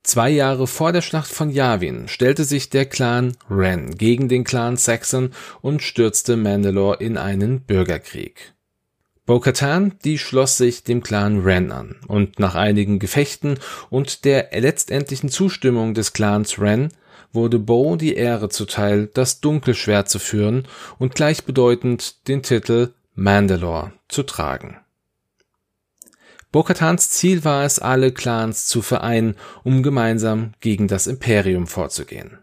[0.04, 4.76] Zwei Jahre vor der Schlacht von Yavin stellte sich der Clan Ren gegen den Clan
[4.76, 8.55] Saxon und stürzte Mandalore in einen Bürgerkrieg.
[9.26, 13.58] Bo-Katan, die schloss sich dem Clan Ren an und nach einigen Gefechten
[13.90, 16.92] und der letztendlichen Zustimmung des Clans Ren
[17.32, 24.22] wurde Bo die Ehre zuteil, das Dunkelschwert zu führen und gleichbedeutend den Titel Mandalore zu
[24.22, 24.76] tragen.
[26.52, 29.34] Bo-Katans Ziel war es, alle Clans zu vereinen,
[29.64, 32.38] um gemeinsam gegen das Imperium vorzugehen.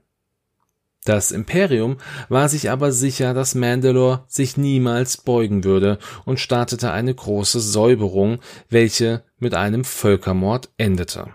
[1.05, 1.97] Das Imperium
[2.29, 8.39] war sich aber sicher, dass Mandalore sich niemals beugen würde und startete eine große Säuberung,
[8.69, 11.27] welche mit einem Völkermord endete.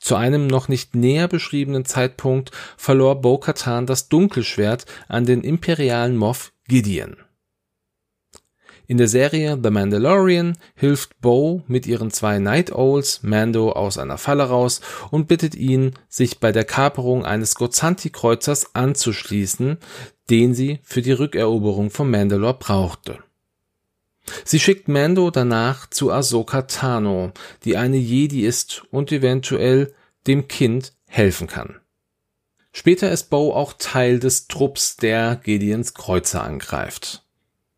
[0.00, 6.52] Zu einem noch nicht näher beschriebenen Zeitpunkt verlor Bo-Katan das Dunkelschwert an den imperialen Moff
[6.68, 7.16] Gideon.
[8.88, 14.16] In der Serie The Mandalorian hilft Bo mit ihren zwei Night Owls Mando aus einer
[14.16, 19.78] Falle raus und bittet ihn, sich bei der Kaperung eines Gozanti-Kreuzers anzuschließen,
[20.30, 23.18] den sie für die Rückeroberung von Mandalore brauchte.
[24.44, 27.32] Sie schickt Mando danach zu Ahsoka Tano,
[27.64, 29.94] die eine Jedi ist und eventuell
[30.28, 31.80] dem Kind helfen kann.
[32.72, 37.25] Später ist Bo auch Teil des Trupps, der Gideons Kreuzer angreift.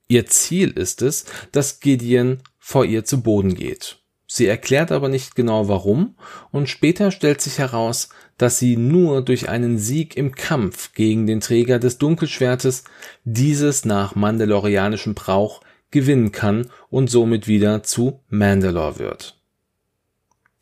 [0.09, 3.99] Ihr Ziel ist es, dass Gideon vor ihr zu Boden geht.
[4.27, 6.16] Sie erklärt aber nicht genau warum
[6.51, 11.40] und später stellt sich heraus, dass sie nur durch einen Sieg im Kampf gegen den
[11.40, 12.85] Träger des Dunkelschwertes
[13.25, 19.40] dieses nach mandalorianischem Brauch gewinnen kann und somit wieder zu Mandalore wird.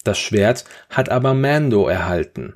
[0.04, 2.54] Das Schwert hat aber Mando erhalten.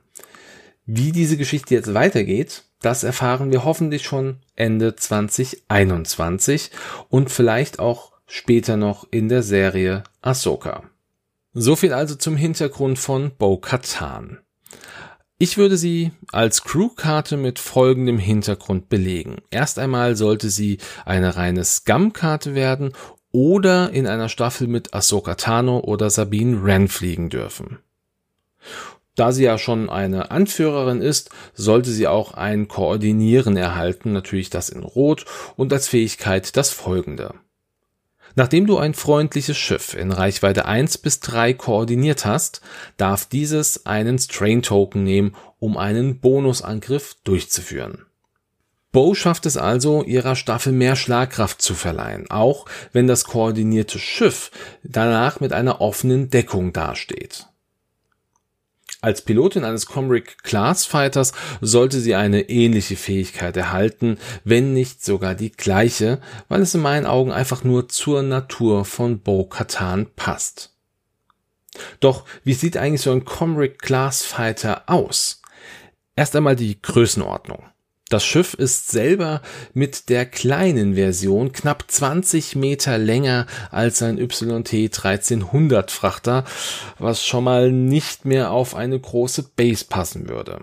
[0.86, 6.70] Wie diese Geschichte jetzt weitergeht, das erfahren wir hoffentlich schon Ende 2021
[7.08, 10.84] und vielleicht auch später noch in der Serie Ahsoka.
[11.54, 14.38] So viel also zum Hintergrund von Bo-Katan.
[15.38, 19.38] Ich würde sie als Crewkarte mit folgendem Hintergrund belegen.
[19.50, 22.92] Erst einmal sollte sie eine reine Scum-Karte werden
[23.32, 27.78] oder in einer Staffel mit Ahsoka Tano oder Sabine Wren fliegen dürfen.
[29.20, 34.70] Da sie ja schon eine Anführerin ist, sollte sie auch ein Koordinieren erhalten, natürlich das
[34.70, 37.34] in Rot und als Fähigkeit das folgende.
[38.34, 42.62] Nachdem du ein freundliches Schiff in Reichweite 1 bis 3 koordiniert hast,
[42.96, 48.06] darf dieses einen Strain Token nehmen, um einen Bonusangriff durchzuführen.
[48.90, 54.50] Bo schafft es also, ihrer Staffel mehr Schlagkraft zu verleihen, auch wenn das koordinierte Schiff
[54.82, 57.49] danach mit einer offenen Deckung dasteht.
[59.02, 61.32] Als Pilotin eines Comric Class Fighters
[61.62, 67.06] sollte sie eine ähnliche Fähigkeit erhalten, wenn nicht sogar die gleiche, weil es in meinen
[67.06, 70.74] Augen einfach nur zur Natur von Bo Katan passt.
[72.00, 75.40] Doch wie sieht eigentlich so ein Comric Class Fighter aus?
[76.14, 77.64] Erst einmal die Größenordnung.
[78.10, 79.40] Das Schiff ist selber
[79.72, 86.44] mit der kleinen Version knapp 20 Meter länger als ein YT 1300 Frachter,
[86.98, 90.60] was schon mal nicht mehr auf eine große Base passen würde.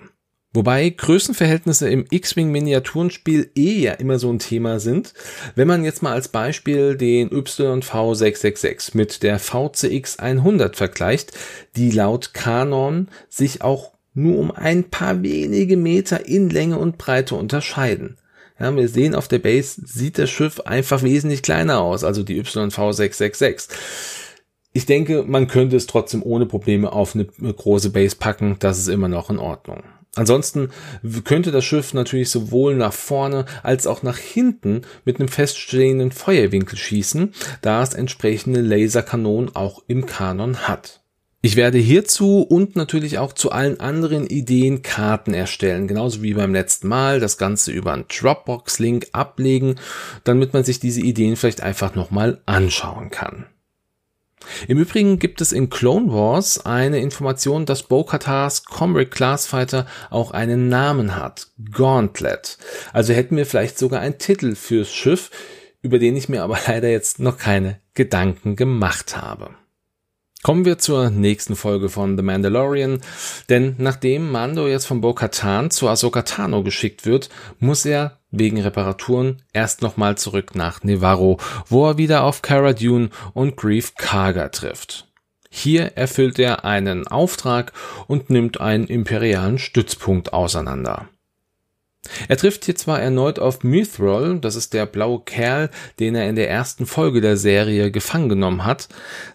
[0.54, 5.14] Wobei Größenverhältnisse im X-Wing Miniaturenspiel eh ja immer so ein Thema sind.
[5.56, 11.32] Wenn man jetzt mal als Beispiel den YV 666 mit der VCX 100 vergleicht,
[11.78, 17.36] die laut Kanon sich auch nur um ein paar wenige Meter in Länge und Breite
[17.36, 18.18] unterscheiden.
[18.60, 22.38] Ja, wir sehen auf der Base sieht das Schiff einfach wesentlich kleiner aus, also die
[22.40, 23.78] YV 666.
[24.74, 28.88] Ich denke, man könnte es trotzdem ohne Probleme auf eine große Base packen, das ist
[28.88, 29.84] immer noch in Ordnung.
[30.16, 30.70] Ansonsten
[31.24, 36.76] könnte das Schiff natürlich sowohl nach vorne als auch nach hinten mit einem feststehenden Feuerwinkel
[36.76, 41.04] schießen, da es entsprechende Laserkanonen auch im Kanon hat.
[41.42, 46.52] Ich werde hierzu und natürlich auch zu allen anderen Ideen Karten erstellen, genauso wie beim
[46.52, 49.76] letzten Mal, das Ganze über einen Dropbox-Link ablegen,
[50.24, 53.46] damit man sich diese Ideen vielleicht einfach nochmal anschauen kann.
[54.68, 60.70] Im Übrigen gibt es in Clone Wars eine Information, dass Bo-Katars Comrade Classfighter auch einen
[60.70, 61.48] Namen hat.
[61.72, 62.58] Gauntlet.
[62.94, 65.30] Also hätten wir vielleicht sogar einen Titel fürs Schiff,
[65.82, 69.52] über den ich mir aber leider jetzt noch keine Gedanken gemacht habe.
[70.44, 73.02] Kommen wir zur nächsten Folge von The Mandalorian,
[73.50, 79.42] denn nachdem Mando jetzt von Bo-Katan zu Ahsoka Tano geschickt wird, muss er wegen Reparaturen
[79.52, 85.08] erst nochmal zurück nach Nevarro, wo er wieder auf Cara Dune und Grief Karga trifft.
[85.50, 87.74] Hier erfüllt er einen Auftrag
[88.06, 91.10] und nimmt einen imperialen Stützpunkt auseinander.
[92.28, 96.36] Er trifft hier zwar erneut auf Mithril, das ist der blaue Kerl, den er in
[96.36, 98.90] der ersten Folge der Serie gefangen genommen hat.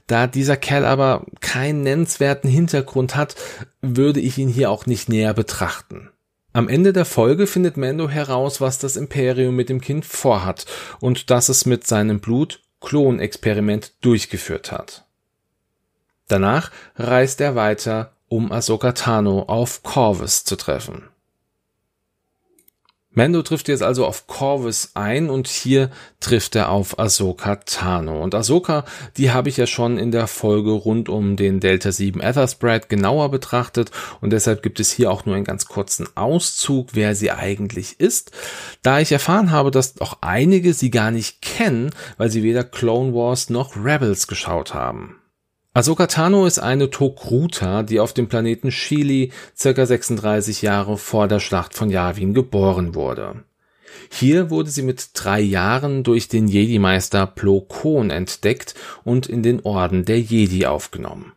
[0.06, 3.36] Da dieser Kerl aber keinen nennenswerten Hintergrund hat,
[3.80, 6.10] würde ich ihn hier auch nicht näher betrachten.
[6.54, 10.66] Am Ende der Folge findet Mando heraus, was das Imperium mit dem Kind vorhat
[11.00, 15.06] und dass es mit seinem Blut Klonexperiment durchgeführt hat.
[16.28, 21.08] Danach reist er weiter, um Ahsoka Tano auf Corvus zu treffen.
[23.14, 28.22] Mando trifft jetzt also auf Corvus ein und hier trifft er auf Ahsoka Tano.
[28.22, 28.84] Und Ahsoka,
[29.18, 33.30] die habe ich ja schon in der Folge rund um den Delta 7 Etherspread genauer
[33.30, 33.90] betrachtet
[34.22, 38.30] und deshalb gibt es hier auch nur einen ganz kurzen Auszug, wer sie eigentlich ist.
[38.82, 43.12] Da ich erfahren habe, dass auch einige sie gar nicht kennen, weil sie weder Clone
[43.12, 45.21] Wars noch Rebels geschaut haben.
[45.74, 51.40] Ahsoka Tano ist eine Tokruta, die auf dem Planeten Shili circa 36 Jahre vor der
[51.40, 53.44] Schlacht von Yavin geboren wurde.
[54.10, 59.60] Hier wurde sie mit drei Jahren durch den Jedi-Meister Plo Koon entdeckt und in den
[59.60, 61.32] Orden der Jedi aufgenommen.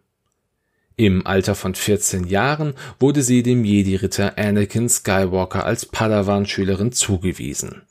[0.98, 7.84] Im Alter von 14 Jahren wurde sie dem Jedi-Ritter Anakin Skywalker als Padawan-Schülerin zugewiesen.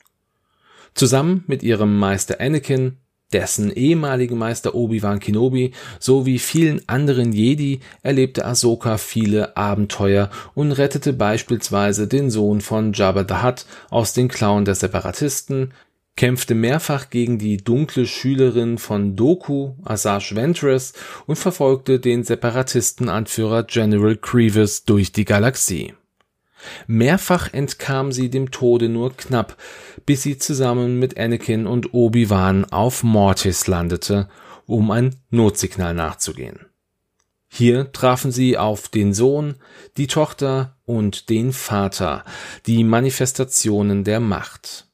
[0.93, 2.97] Zusammen mit ihrem Meister Anakin
[3.33, 11.13] dessen ehemaligen Meister Obi-Wan Kenobi sowie vielen anderen Jedi erlebte Ahsoka viele Abenteuer und rettete
[11.13, 15.73] beispielsweise den Sohn von Jabba the Hutt aus den Klauen der Separatisten,
[16.15, 20.93] kämpfte mehrfach gegen die dunkle Schülerin von Doku, Asajj Ventress,
[21.25, 25.93] und verfolgte den Separatistenanführer General Grievous durch die Galaxie
[26.87, 29.57] Mehrfach entkam sie dem Tode nur knapp,
[30.05, 34.27] bis sie zusammen mit Anakin und Obi-Wan auf Mortis landete,
[34.65, 36.65] um ein Notsignal nachzugehen.
[37.47, 39.55] Hier trafen sie auf den Sohn,
[39.97, 42.25] die Tochter und den Vater,
[42.65, 44.87] die Manifestationen der Macht.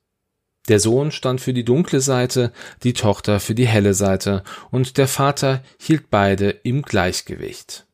[0.67, 2.51] Der Sohn stand für die dunkle Seite,
[2.83, 7.87] die Tochter für die helle Seite, und der Vater hielt beide im Gleichgewicht.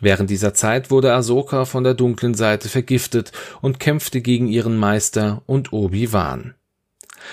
[0.00, 3.32] Während dieser Zeit wurde Ahsoka von der dunklen Seite vergiftet
[3.62, 6.54] und kämpfte gegen ihren Meister und Obi-Wan.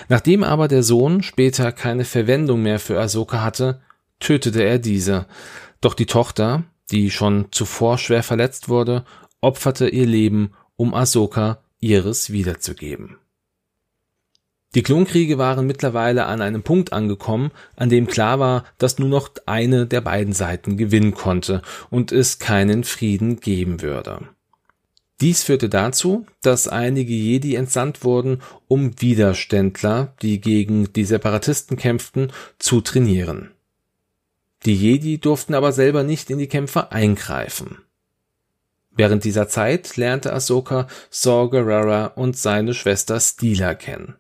[0.08, 3.82] Nachdem aber der Sohn später keine Verwendung mehr für Ahsoka hatte,
[4.20, 5.26] tötete er diese.
[5.82, 9.04] Doch die Tochter, die schon zuvor schwer verletzt wurde,
[9.42, 13.18] opferte ihr Leben, um Ahsoka ihres wiederzugeben.
[14.76, 19.30] Die Klonkriege waren mittlerweile an einem Punkt angekommen, an dem klar war, dass nur noch
[19.46, 24.28] eine der beiden Seiten gewinnen konnte und es keinen Frieden geben würde.
[25.22, 32.32] Dies führte dazu, dass einige Jedi entsandt wurden, um Widerständler, die gegen die Separatisten kämpften,
[32.58, 33.52] zu trainieren.
[34.66, 37.78] Die Jedi durften aber selber nicht in die Kämpfe eingreifen.
[38.92, 44.16] Während dieser Zeit lernte Ahsoka Saw Gerrera und seine Schwester Stila kennen.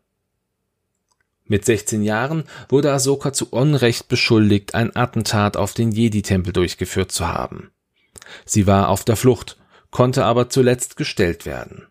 [1.45, 7.27] Mit 16 Jahren wurde Ahsoka zu Unrecht beschuldigt, ein Attentat auf den Jedi-Tempel durchgeführt zu
[7.27, 7.71] haben.
[8.45, 9.57] Sie war auf der Flucht,
[9.91, 11.87] konnte aber zuletzt gestellt werden.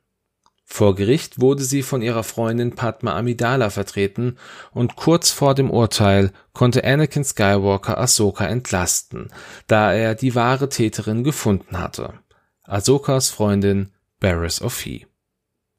[0.64, 4.38] Vor Gericht wurde sie von ihrer Freundin Padma Amidala vertreten
[4.70, 9.28] und kurz vor dem Urteil konnte Anakin Skywalker Ahsoka entlasten,
[9.66, 12.14] da er die wahre Täterin gefunden hatte.
[12.62, 15.06] Ahsokas Freundin Barriss Ophi.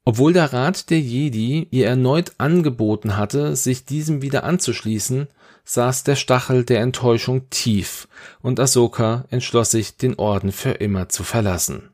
[0.06, 5.28] Obwohl der Rat der Jedi ihr erneut angeboten hatte, sich diesem wieder anzuschließen,
[5.64, 8.10] saß der Stachel der Enttäuschung tief
[8.42, 11.92] und Ahsoka entschloss sich, den Orden für immer zu verlassen.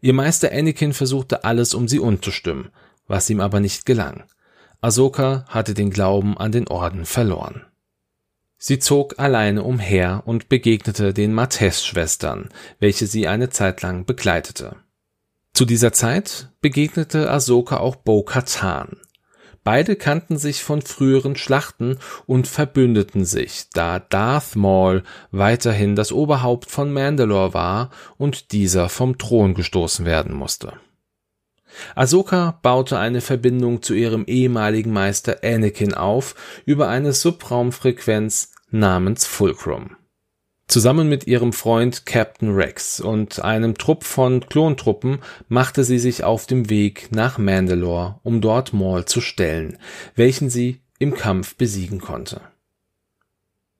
[0.00, 2.70] Ihr Meister Anakin versuchte alles, um sie umzustimmen,
[3.08, 4.24] was ihm aber nicht gelang.
[4.80, 7.64] Ahsoka hatte den Glauben an den Orden verloren.
[8.58, 12.48] Sie zog alleine umher und begegnete den Mathes-Schwestern,
[12.78, 14.76] welche sie eine Zeit lang begleitete.
[15.54, 18.96] Zu dieser Zeit begegnete Ahsoka auch Bo-Katan.
[19.64, 26.70] Beide kannten sich von früheren Schlachten und verbündeten sich, da Darth Maul weiterhin das Oberhaupt
[26.70, 30.72] von Mandalore war und dieser vom Thron gestoßen werden musste.
[31.94, 36.34] Ahsoka baute eine Verbindung zu ihrem ehemaligen Meister Anakin auf
[36.64, 39.97] über eine Subraumfrequenz namens Fulcrum.
[40.68, 46.46] Zusammen mit ihrem Freund Captain Rex und einem Trupp von Klontruppen machte sie sich auf
[46.46, 49.78] dem Weg nach Mandalore, um dort Maul zu stellen,
[50.14, 52.42] welchen sie im Kampf besiegen konnte.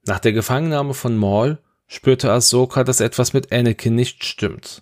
[0.05, 4.81] Nach der Gefangennahme von Maul spürte Ahsoka, dass etwas mit Anakin nicht stimmt.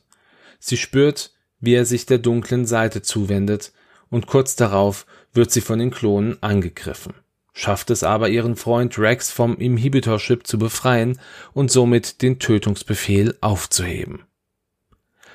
[0.60, 3.74] Sie spürt, wie er sich der dunklen Seite zuwendet,
[4.10, 7.14] und kurz darauf wird sie von den Klonen angegriffen,
[7.58, 11.20] schafft es aber ihren Freund Rex vom Inhibitor-Chip zu befreien
[11.54, 14.26] und somit den Tötungsbefehl aufzuheben.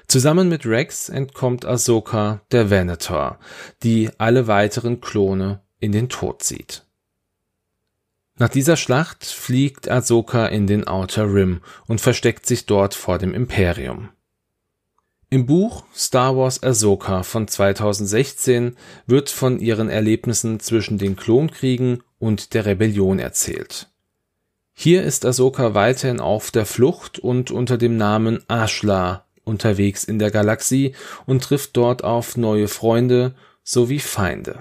[0.07, 3.41] Zusammen mit Rex entkommt Ahsoka der Venator,
[3.83, 6.87] die alle weiteren Klone in den Tod zieht.
[8.37, 13.35] Nach dieser Schlacht fliegt Ahsoka in den Outer Rim und versteckt sich dort vor dem
[13.35, 14.11] Imperium.
[15.29, 22.55] Im Buch Star Wars Ahsoka von 2016 wird von ihren Erlebnissen zwischen den Klonkriegen und
[22.55, 23.89] der Rebellion erzählt.
[24.73, 30.31] Hier ist Ahsoka weiterhin auf der Flucht und unter dem Namen Ashla unterwegs in der
[30.31, 30.95] Galaxie
[31.27, 34.61] und trifft dort auf neue Freunde sowie Feinde.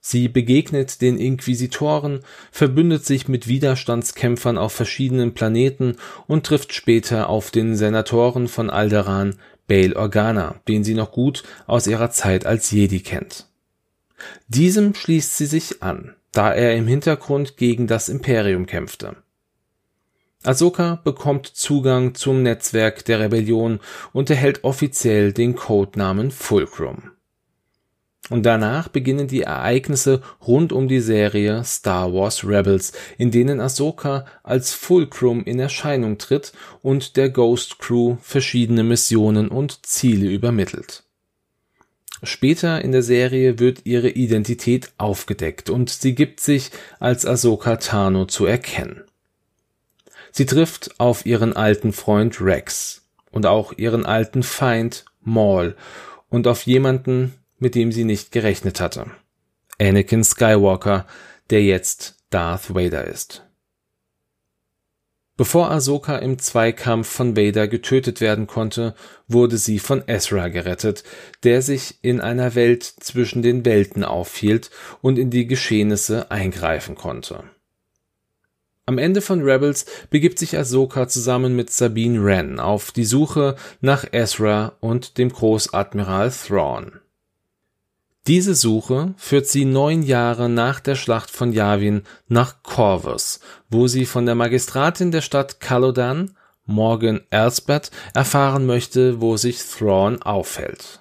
[0.00, 5.94] Sie begegnet den Inquisitoren, verbündet sich mit Widerstandskämpfern auf verschiedenen Planeten
[6.26, 9.36] und trifft später auf den Senatoren von Alderaan,
[9.68, 13.46] Bail Organa, den sie noch gut aus ihrer Zeit als Jedi kennt.
[14.48, 19.16] Diesem schließt sie sich an, da er im Hintergrund gegen das Imperium kämpfte.
[20.44, 23.80] Ahsoka bekommt Zugang zum Netzwerk der Rebellion
[24.12, 27.10] und erhält offiziell den Codenamen Fulcrum.
[28.30, 34.26] Und danach beginnen die Ereignisse rund um die Serie Star Wars Rebels, in denen Ahsoka
[34.42, 36.52] als Fulcrum in Erscheinung tritt
[36.82, 41.04] und der Ghost Crew verschiedene Missionen und Ziele übermittelt.
[42.22, 48.26] Später in der Serie wird ihre Identität aufgedeckt und sie gibt sich als Ahsoka Tano
[48.26, 49.04] zu erkennen.
[50.32, 55.76] Sie trifft auf ihren alten Freund Rex und auch ihren alten Feind Maul
[56.28, 59.06] und auf jemanden, mit dem sie nicht gerechnet hatte.
[59.80, 61.06] Anakin Skywalker,
[61.50, 63.47] der jetzt Darth Vader ist.
[65.38, 68.96] Bevor Ahsoka im Zweikampf von Vader getötet werden konnte,
[69.28, 71.04] wurde sie von Ezra gerettet,
[71.44, 77.44] der sich in einer Welt zwischen den Welten aufhielt und in die Geschehnisse eingreifen konnte.
[78.84, 84.06] Am Ende von Rebels begibt sich Ahsoka zusammen mit Sabine Wren auf die Suche nach
[84.10, 86.98] Ezra und dem Großadmiral Thrawn.
[88.28, 94.04] Diese Suche führt sie neun Jahre nach der Schlacht von Yavin nach Corvus, wo sie
[94.04, 101.00] von der Magistratin der Stadt Calodan, Morgan Elsbeth, erfahren möchte, wo sich Thrawn aufhält.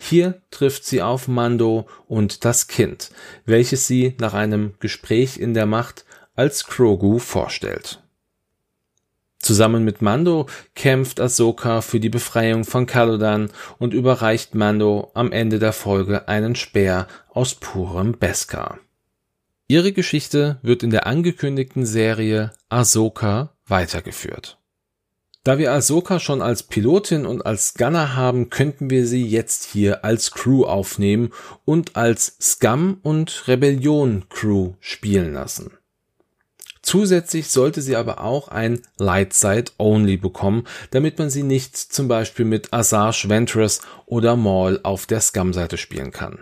[0.00, 3.10] Hier trifft sie auf Mando und das Kind,
[3.44, 8.02] welches sie nach einem Gespräch in der Macht als Krogu vorstellt
[9.38, 15.58] Zusammen mit Mando kämpft Ahsoka für die Befreiung von Calodan und überreicht Mando am Ende
[15.58, 18.78] der Folge einen Speer aus purem Beskar.
[19.68, 24.58] Ihre Geschichte wird in der angekündigten Serie Ahsoka weitergeführt.
[25.46, 30.04] Da wir Ahsoka schon als Pilotin und als Gunner haben, könnten wir sie jetzt hier
[30.04, 31.30] als Crew aufnehmen
[31.64, 35.70] und als Scum und Rebellion Crew spielen lassen.
[36.86, 42.06] Zusätzlich sollte sie aber auch ein Light Side Only bekommen, damit man sie nicht zum
[42.06, 46.38] Beispiel mit Asajj Ventress oder Maul auf der Scum-Seite spielen kann.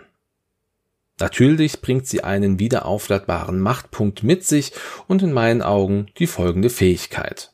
[1.19, 4.73] Natürlich bringt sie einen wiederaufladbaren Machtpunkt mit sich
[5.07, 7.51] und in meinen Augen die folgende Fähigkeit.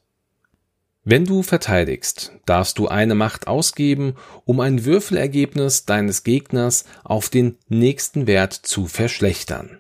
[1.06, 7.58] Wenn du verteidigst, darfst du eine Macht ausgeben, um ein Würfelergebnis deines Gegners auf den
[7.70, 9.80] nächsten Wert zu verschlechtern.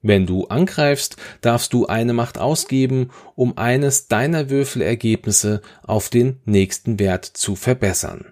[0.00, 6.98] Wenn du angreifst, darfst du eine Macht ausgeben, um eines deiner Würfelergebnisse auf den nächsten
[6.98, 8.26] Wert zu verbessern.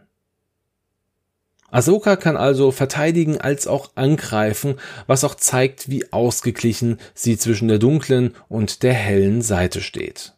[1.70, 4.76] Ahsoka kann also verteidigen als auch angreifen,
[5.08, 10.34] was auch zeigt, wie ausgeglichen sie zwischen der dunklen und der hellen Seite steht.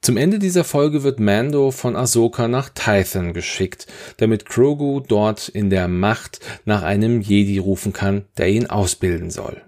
[0.00, 3.86] Zum Ende dieser Folge wird Mando von Ahsoka nach Tython geschickt,
[4.16, 9.67] damit Grogu dort in der Macht nach einem Jedi rufen kann, der ihn ausbilden soll.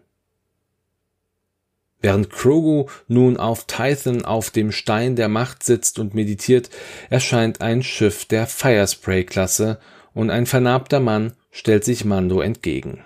[2.00, 6.70] Während Grogu nun auf Tython auf dem Stein der Macht sitzt und meditiert,
[7.10, 9.78] erscheint ein Schiff der Firespray-Klasse
[10.14, 13.04] und ein vernarbter Mann stellt sich Mando entgegen.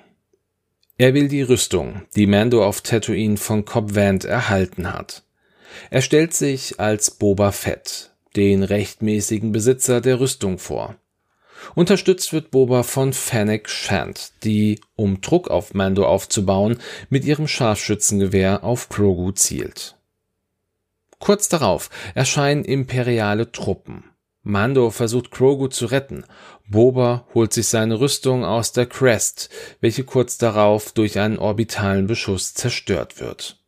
[0.97, 5.25] Er will die Rüstung, die Mando auf Tatooine von Cobb Vanth erhalten hat.
[5.91, 10.95] Er stellt sich als Boba Fett, den rechtmäßigen Besitzer der Rüstung vor.
[11.75, 16.79] Unterstützt wird Boba von Fennec Shand, die, um Druck auf Mando aufzubauen,
[17.11, 19.97] mit ihrem Scharfschützengewehr auf Grogu zielt.
[21.19, 24.05] Kurz darauf erscheinen imperiale Truppen.
[24.43, 26.25] Mando versucht Grogu zu retten.
[26.69, 29.49] Boba holt sich seine Rüstung aus der Crest,
[29.81, 33.64] welche kurz darauf durch einen orbitalen Beschuss zerstört wird.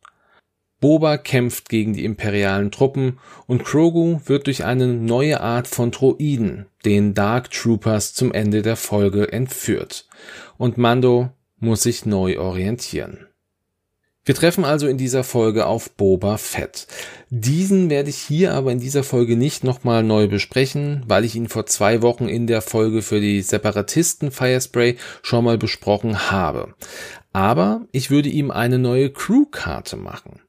[0.79, 3.17] Boba kämpft gegen die imperialen Truppen
[3.47, 8.75] und Grogu wird durch eine neue Art von Droiden, den Dark Troopers, zum Ende der
[8.75, 10.07] Folge entführt.
[10.57, 13.27] Und Mando muss sich neu orientieren.
[14.27, 16.85] Wir treffen also in dieser Folge auf Boba Fett.
[17.29, 21.47] Diesen werde ich hier aber in dieser Folge nicht nochmal neu besprechen, weil ich ihn
[21.47, 26.75] vor zwei Wochen in der Folge für die Separatisten Firespray schon mal besprochen habe.
[27.31, 30.41] Aber ich würde ihm eine neue Crew-Karte machen.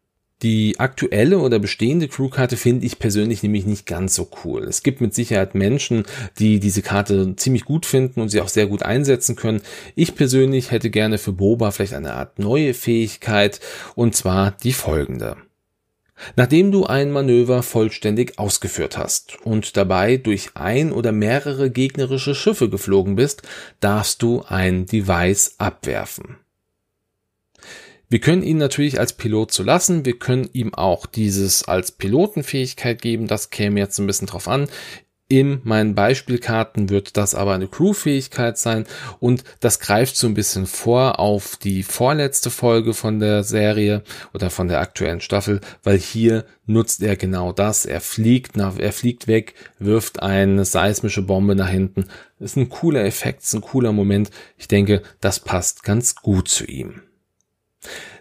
[0.43, 4.63] Die aktuelle oder bestehende Crewkarte finde ich persönlich nämlich nicht ganz so cool.
[4.65, 6.05] Es gibt mit Sicherheit Menschen,
[6.39, 9.63] die diese Karte ziemlich gut finden und sie auch sehr gut einsetzen können.
[9.97, 13.59] Ich persönlich hätte gerne für Boba vielleicht eine Art neue Fähigkeit
[13.97, 15.37] und zwar die folgende.
[16.37, 22.69] Nachdem du ein Manöver vollständig ausgeführt hast und dabei durch ein oder mehrere gegnerische Schiffe
[22.69, 23.43] geflogen bist,
[23.81, 26.37] darfst du ein Device abwerfen.
[28.11, 30.07] Wir können ihn natürlich als Pilot zu lassen.
[30.07, 33.27] Wir können ihm auch dieses als Pilotenfähigkeit geben.
[33.27, 34.69] Das käme jetzt ein bisschen drauf an.
[35.31, 38.87] In meinen Beispielkarten wird das aber eine Crewfähigkeit sein
[39.21, 44.03] und das greift so ein bisschen vor auf die vorletzte Folge von der Serie
[44.33, 47.85] oder von der aktuellen Staffel, weil hier nutzt er genau das.
[47.85, 52.07] Er fliegt nach, er fliegt weg, wirft eine seismische Bombe nach hinten.
[52.41, 54.31] Ist ein cooler Effekt, ist ein cooler Moment.
[54.57, 57.03] Ich denke, das passt ganz gut zu ihm.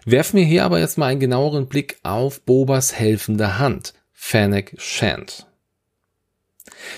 [0.04, 5.48] Werfen wir hier aber jetzt mal einen genaueren Blick auf Bobas helfende Hand, Fennec Shand.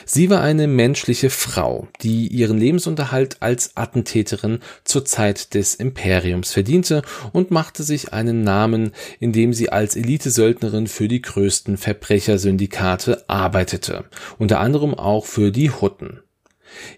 [0.04, 7.02] Sie war eine menschliche Frau, die ihren Lebensunterhalt als Attentäterin zur Zeit des Imperiums verdiente
[7.32, 14.04] und machte sich einen Namen, indem sie als Elitesöldnerin für die größten Verbrechersyndikate arbeitete,
[14.38, 16.20] unter anderem auch für die Hutten.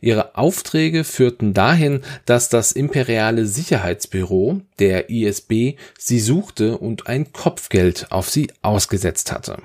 [0.00, 8.10] Ihre Aufträge führten dahin, dass das imperiale Sicherheitsbüro, der ISB, sie suchte und ein Kopfgeld
[8.10, 9.58] auf sie ausgesetzt hatte.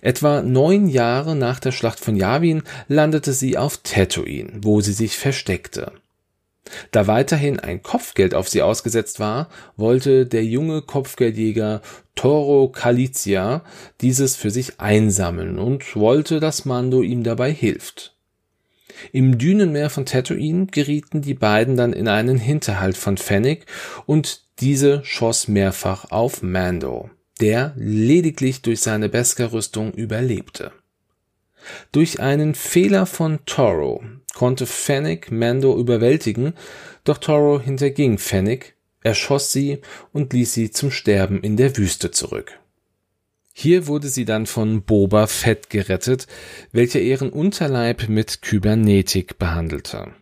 [0.00, 5.16] Etwa neun Jahre nach der Schlacht von Yavin landete sie auf Tatooine, wo sie sich
[5.16, 5.92] versteckte.
[6.90, 11.82] Da weiterhin ein Kopfgeld auf sie ausgesetzt war, wollte der junge Kopfgeldjäger
[12.14, 13.64] Toro Calizia
[14.00, 18.11] dieses für sich einsammeln und wollte, dass Mando ihm dabei hilft.
[19.10, 23.66] Im Dünenmeer von Tatooine gerieten die beiden dann in einen Hinterhalt von Fennec
[24.06, 30.72] und diese schoss mehrfach auf Mando, der lediglich durch seine Beskar-Rüstung überlebte.
[31.92, 34.02] Durch einen Fehler von Toro
[34.34, 36.54] konnte Fennec Mando überwältigen,
[37.04, 39.80] doch Toro hinterging Fennec, erschoss sie
[40.12, 42.58] und ließ sie zum Sterben in der Wüste zurück.
[43.52, 46.26] Hier wurde sie dann von Boba Fett gerettet,
[46.72, 50.12] welcher ihren Unterleib mit Kybernetik behandelte.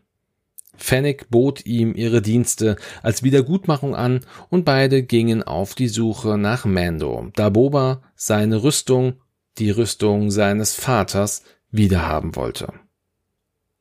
[0.76, 6.64] Fennec bot ihm ihre Dienste als Wiedergutmachung an und beide gingen auf die Suche nach
[6.64, 9.20] Mando, da Boba seine Rüstung,
[9.58, 12.72] die Rüstung seines Vaters, wiederhaben wollte.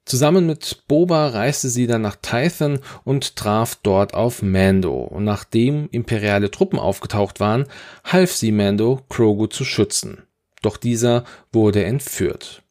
[0.10, 4.95] Zusammen mit Boba reiste sie dann nach Tython und traf dort auf Mando.
[5.03, 7.68] Und nachdem imperiale Truppen aufgetaucht waren,
[8.03, 10.24] half sie Mando, Krogu zu schützen.
[10.64, 12.64] Doch dieser wurde entführt.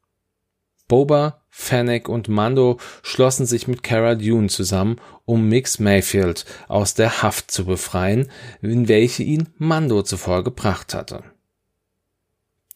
[0.88, 7.22] Boba, Fennec und Mando schlossen sich mit Cara Dune zusammen, um Mix Mayfield aus der
[7.22, 8.32] Haft zu befreien,
[8.62, 11.22] in welche ihn Mando zuvor gebracht hatte.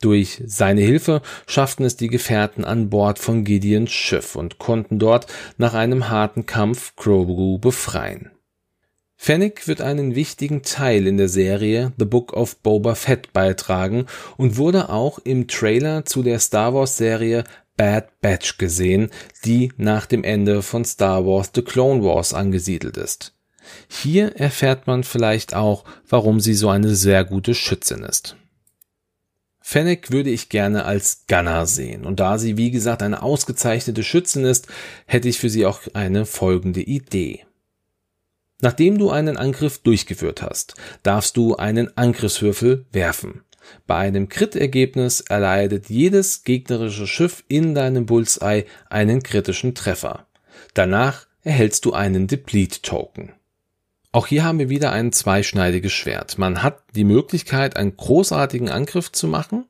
[0.03, 5.29] Durch seine Hilfe schafften es die Gefährten an Bord von Gideons Schiff und konnten dort
[5.59, 8.33] nach einem harten Kampf Grogu befreien.
[9.17, 14.57] Fennec wird einen wichtigen Teil in der Serie The Book of Boba Fett beitragen und
[14.57, 17.45] wurde auch im Trailer zu der Star Wars Serie
[17.77, 19.11] Bad Batch gesehen,
[19.45, 23.37] die nach dem Ende von Star Wars The Clone Wars angesiedelt ist.
[23.89, 28.37] Hier erfährt man vielleicht auch, warum sie so eine sehr gute Schützin ist.
[29.63, 32.05] Fennec würde ich gerne als Gunner sehen.
[32.05, 34.69] Und da sie, wie gesagt, eine ausgezeichnete Schützin ist,
[35.07, 37.45] hätte ich für sie auch eine folgende Idee.
[38.61, 43.43] Nachdem du einen Angriff durchgeführt hast, darfst du einen Angriffswürfel werfen.
[43.87, 50.27] Bei einem Crit-Ergebnis erleidet jedes gegnerische Schiff in deinem Bullseye einen kritischen Treffer.
[50.75, 53.33] Danach erhältst du einen Deplete-Token.
[54.15, 56.37] Auch hier haben wir wieder ein zweischneidiges Schwert.
[56.37, 59.65] Man hat die Möglichkeit, einen großartigen Angriff zu machen,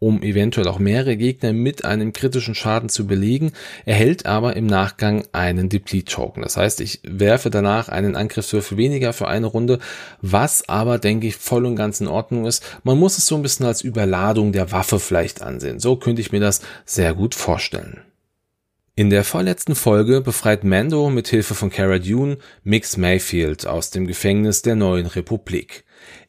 [0.00, 3.52] um eventuell auch mehrere Gegner mit einem kritischen Schaden zu belegen,
[3.84, 6.42] erhält aber im Nachgang einen Deplete-Token.
[6.42, 9.78] Das heißt, ich werfe danach einen Angriffswürfel weniger für eine Runde,
[10.20, 12.64] was aber, denke ich, voll und ganz in Ordnung ist.
[12.82, 15.78] Man muss es so ein bisschen als Überladung der Waffe vielleicht ansehen.
[15.78, 18.00] So könnte ich mir das sehr gut vorstellen.
[18.98, 24.08] In der vorletzten Folge befreit Mando mit Hilfe von Cara Dune Mix Mayfield aus dem
[24.08, 25.84] Gefängnis der neuen Republik.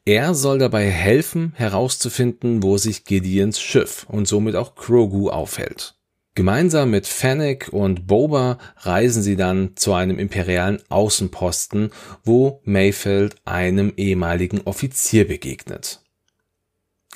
[0.05, 5.95] Er soll dabei helfen, herauszufinden, wo sich Gideons Schiff und somit auch Krogu aufhält.
[6.35, 11.89] Gemeinsam mit Fennec und Boba reisen sie dann zu einem imperialen Außenposten,
[12.23, 16.03] wo Mayfield einem ehemaligen Offizier begegnet.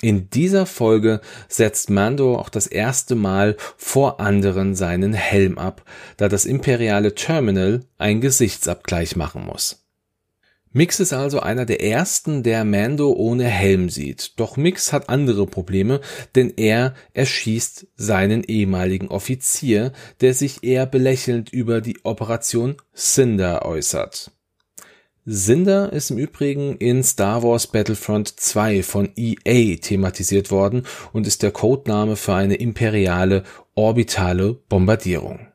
[0.02, 5.82] In dieser Folge setzt Mando auch das erste Mal vor anderen seinen Helm ab,
[6.16, 9.84] da das imperiale Terminal einen Gesichtsabgleich machen muss.
[10.76, 14.32] Mix ist also einer der ersten, der Mando ohne Helm sieht.
[14.40, 16.00] Doch Mix hat andere Probleme,
[16.34, 24.32] denn er erschießt seinen ehemaligen Offizier, der sich eher belächelnd über die Operation Cinder äußert.
[25.26, 31.42] Cinder ist im Übrigen in Star Wars Battlefront 2 von EA thematisiert worden und ist
[31.42, 33.42] der Codename für eine imperiale
[33.74, 35.48] orbitale Bombardierung.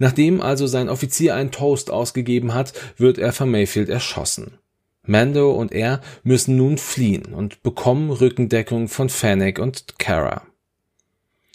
[0.00, 4.58] Nachdem also sein Offizier einen Toast ausgegeben hat, wird er von Mayfield erschossen.
[5.04, 10.42] Mando und er müssen nun fliehen und bekommen Rückendeckung von Fennec und Kara.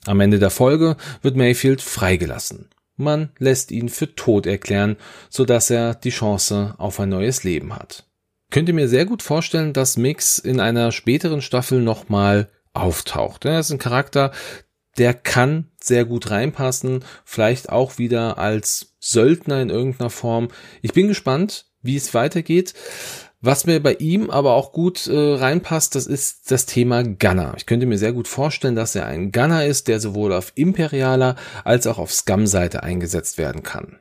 [0.05, 2.69] Am Ende der Folge wird Mayfield freigelassen.
[2.97, 4.97] Man lässt ihn für tot erklären,
[5.29, 8.07] so dass er die Chance auf ein neues Leben hat.
[8.49, 13.45] Könnt ihr mir sehr gut vorstellen, dass Mix in einer späteren Staffel nochmal auftaucht.
[13.45, 14.31] Er ist ein Charakter,
[14.97, 20.47] der kann sehr gut reinpassen, vielleicht auch wieder als Söldner in irgendeiner Form.
[20.81, 22.73] Ich bin gespannt, wie es weitergeht.
[23.39, 27.53] Was mir bei ihm aber auch gut äh, reinpasst, das ist das Thema Gunner.
[27.57, 31.35] Ich könnte mir sehr gut vorstellen, dass er ein Gunner ist, der sowohl auf imperialer
[31.63, 33.99] als auch auf Scum-Seite eingesetzt werden kann.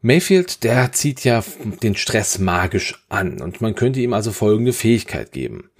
[0.00, 1.44] Mayfield, der zieht ja
[1.82, 5.70] den Stress magisch an und man könnte ihm also folgende Fähigkeit geben.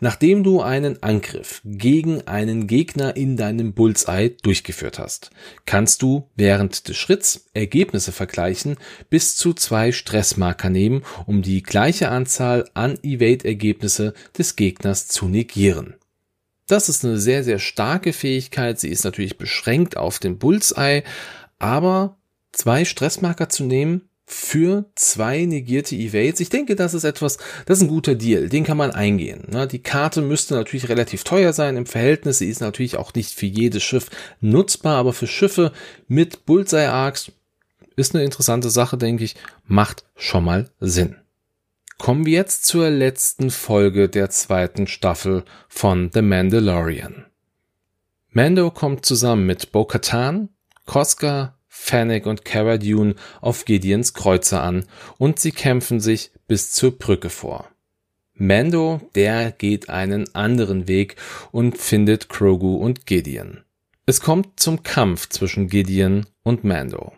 [0.00, 5.30] Nachdem du einen Angriff gegen einen Gegner in deinem Bullseye durchgeführt hast,
[5.66, 8.76] kannst du während des Schritts Ergebnisse vergleichen,
[9.10, 15.94] bis zu zwei Stressmarker nehmen, um die gleiche Anzahl an Evade-Ergebnisse des Gegners zu negieren.
[16.66, 18.80] Das ist eine sehr, sehr starke Fähigkeit.
[18.80, 21.02] Sie ist natürlich beschränkt auf den Bullseye,
[21.58, 22.16] aber
[22.52, 26.40] zwei Stressmarker zu nehmen, für zwei negierte Evades.
[26.40, 28.48] Ich denke, das ist etwas, das ist ein guter Deal.
[28.48, 29.48] Den kann man eingehen.
[29.50, 29.66] Ne?
[29.66, 32.38] Die Karte müsste natürlich relativ teuer sein im Verhältnis.
[32.38, 34.08] Sie ist natürlich auch nicht für jedes Schiff
[34.40, 35.72] nutzbar, aber für Schiffe
[36.08, 37.32] mit Bullseye Arcs
[37.96, 39.36] ist eine interessante Sache, denke ich.
[39.66, 41.16] Macht schon mal Sinn.
[41.98, 47.26] Kommen wir jetzt zur letzten Folge der zweiten Staffel von The Mandalorian.
[48.30, 50.48] Mando kommt zusammen mit Bo-Katan,
[50.86, 54.84] Koska, Fennec und Cara Dune auf Gideons Kreuzer an
[55.16, 57.66] und sie kämpfen sich bis zur Brücke vor.
[58.34, 61.16] Mando, der geht einen anderen Weg
[61.50, 63.62] und findet Krogu und Gideon.
[64.04, 67.14] Es kommt zum Kampf zwischen Gideon und Mando.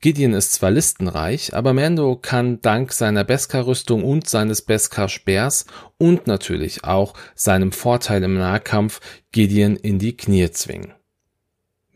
[0.00, 5.66] Gideon ist zwar listenreich, aber Mando kann dank seiner Beskar-Rüstung und seines Beskar-Speers
[5.98, 9.00] und natürlich auch seinem Vorteil im Nahkampf
[9.30, 10.94] Gideon in die Knie zwingen.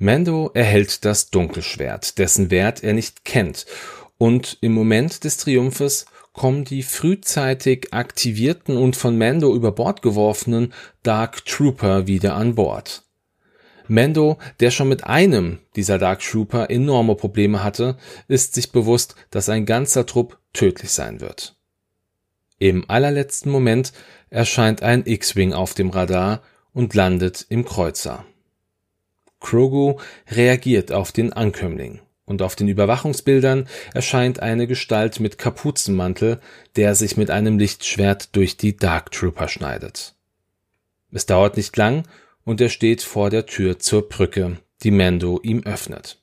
[0.03, 3.67] Mando erhält das Dunkelschwert, dessen Wert er nicht kennt,
[4.19, 10.73] und im Moment des Triumphes kommen die frühzeitig aktivierten und von Mando über Bord geworfenen
[11.05, 13.05] Dark Trooper wieder an Bord.
[13.87, 17.97] Mando, der schon mit einem dieser Dark Trooper enorme Probleme hatte,
[18.27, 21.55] ist sich bewusst, dass ein ganzer Trupp tödlich sein wird.
[22.59, 23.93] Im allerletzten Moment
[24.31, 26.43] erscheint ein X-Wing auf dem Radar
[26.73, 28.25] und landet im Kreuzer.
[29.43, 29.97] Krogu
[30.31, 36.41] reagiert auf den Ankömmling und auf den Überwachungsbildern erscheint eine Gestalt mit Kapuzenmantel,
[36.77, 40.15] der sich mit einem Lichtschwert durch die Dark Trooper schneidet.
[41.11, 42.05] Es dauert nicht lang
[42.45, 46.23] und er steht vor der Tür zur Brücke, die Mando ihm öffnet.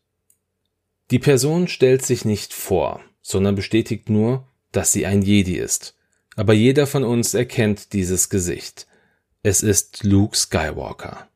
[1.12, 5.96] Die Person stellt sich nicht vor, sondern bestätigt nur, dass sie ein Jedi ist.
[6.36, 8.88] Aber jeder von uns erkennt dieses Gesicht.
[9.44, 11.29] Es ist Luke Skywalker.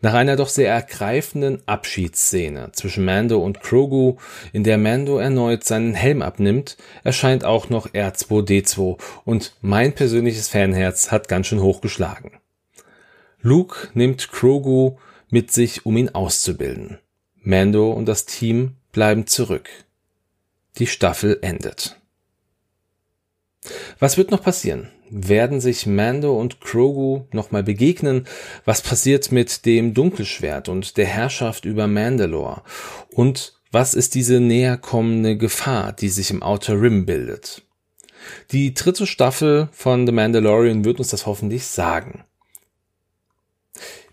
[0.00, 4.16] Nach einer doch sehr ergreifenden Abschiedsszene zwischen Mando und Grogu,
[4.52, 11.10] in der Mando erneut seinen Helm abnimmt, erscheint auch noch R2D2 und mein persönliches Fanherz
[11.10, 12.32] hat ganz schön hochgeschlagen.
[13.40, 14.96] Luke nimmt Grogu
[15.28, 16.98] mit sich, um ihn auszubilden.
[17.42, 19.68] Mando und das Team bleiben zurück.
[20.78, 22.00] Die Staffel endet.
[23.98, 24.90] Was wird noch passieren?
[25.14, 28.26] Werden sich Mando und Grogu nochmal begegnen.
[28.64, 32.62] Was passiert mit dem Dunkelschwert und der Herrschaft über Mandalore?
[33.10, 37.62] Und was ist diese näher kommende Gefahr, die sich im Outer Rim bildet?
[38.50, 42.24] Die dritte Staffel von The Mandalorian wird uns das hoffentlich sagen.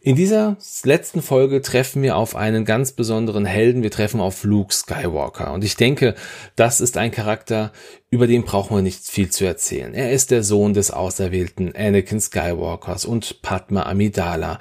[0.04, 3.84] In dieser letzten Folge treffen wir auf einen ganz besonderen Helden.
[3.84, 5.54] Wir treffen auf Luke Skywalker.
[5.54, 6.16] Und ich denke,
[6.56, 7.72] das ist ein Charakter,
[8.10, 9.94] über den brauchen wir nicht viel zu erzählen.
[9.94, 14.58] Er ist der Sohn des auserwählten Anakin Skywalkers und Padma Amidala,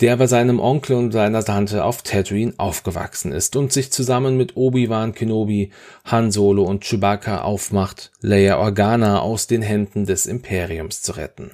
[0.00, 4.56] der bei seinem Onkel und seiner Tante auf Tatooine aufgewachsen ist und sich zusammen mit
[4.56, 5.72] Obi-Wan Kenobi,
[6.04, 11.50] Han Solo und Chewbacca aufmacht, Leia Organa aus den Händen des Imperiums zu retten.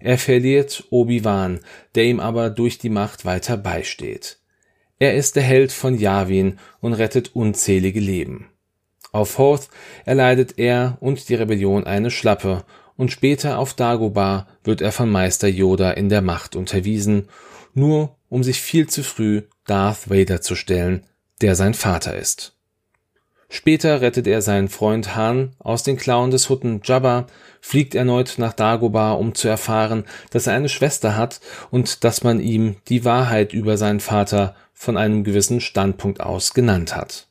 [0.00, 1.60] Er verliert Obi-Wan,
[1.94, 4.38] der ihm aber durch die Macht weiter beisteht.
[4.98, 8.50] Er ist der Held von Yavin und rettet unzählige Leben.
[9.12, 9.68] Auf Hoth
[10.04, 12.64] erleidet er und die Rebellion eine Schlappe
[12.96, 17.28] und später auf Dagobah wird er von Meister Yoda in der Macht unterwiesen,
[17.74, 21.06] nur um sich viel zu früh Darth Vader zu stellen,
[21.40, 22.57] der sein Vater ist.
[23.50, 27.26] Später rettet er seinen Freund Han aus den Klauen des Hutten Jabba,
[27.62, 31.40] fliegt erneut nach Dagobah, um zu erfahren, dass er eine Schwester hat
[31.70, 36.94] und dass man ihm die Wahrheit über seinen Vater von einem gewissen Standpunkt aus genannt
[36.94, 37.26] hat.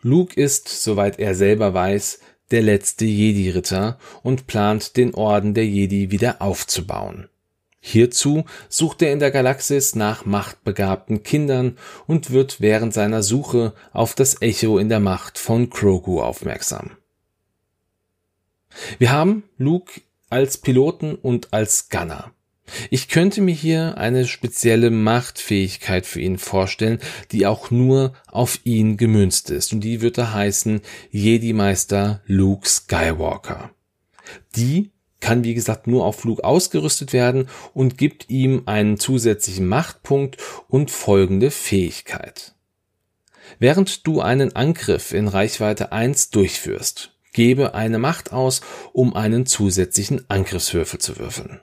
[0.00, 2.20] Luke ist, soweit er selber weiß,
[2.52, 7.28] der letzte Jedi-Ritter und plant, den Orden der Jedi wieder aufzubauen.
[7.80, 14.14] Hierzu sucht er in der Galaxis nach machtbegabten Kindern und wird während seiner Suche auf
[14.14, 16.90] das Echo in der Macht von Grogu aufmerksam.
[18.98, 22.32] Wir haben Luke als Piloten und als Gunner.
[22.90, 27.00] Ich könnte mir hier eine spezielle Machtfähigkeit für ihn vorstellen,
[27.32, 29.72] die auch nur auf ihn gemünzt ist.
[29.72, 33.70] Und die wird da heißen Jedi-Meister Luke Skywalker.
[34.54, 40.38] Die kann wie gesagt nur auf Flug ausgerüstet werden und gibt ihm einen zusätzlichen Machtpunkt
[40.68, 42.54] und folgende Fähigkeit.
[43.58, 48.60] Während du einen Angriff in Reichweite 1 durchführst, gebe eine Macht aus,
[48.92, 51.60] um einen zusätzlichen Angriffswürfel zu würfeln.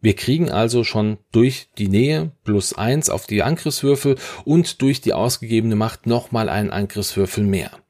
[0.00, 5.12] Wir kriegen also schon durch die Nähe plus eins auf die Angriffswürfel und durch die
[5.12, 7.81] ausgegebene Macht nochmal einen Angriffswürfel mehr.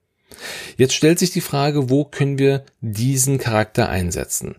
[0.76, 4.56] Jetzt stellt sich die Frage, wo können wir diesen Charakter einsetzen?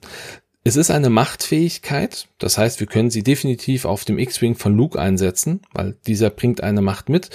[0.65, 4.99] Es ist eine Machtfähigkeit, das heißt, wir können sie definitiv auf dem X-Wing von Luke
[4.99, 7.29] einsetzen, weil dieser bringt eine Macht mit.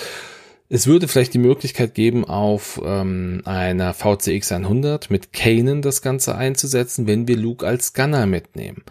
[0.71, 6.37] Es würde vielleicht die Möglichkeit geben, auf ähm, einer VCX 100 mit Kanan das Ganze
[6.37, 8.83] einzusetzen, wenn wir Luke als Gunner mitnehmen.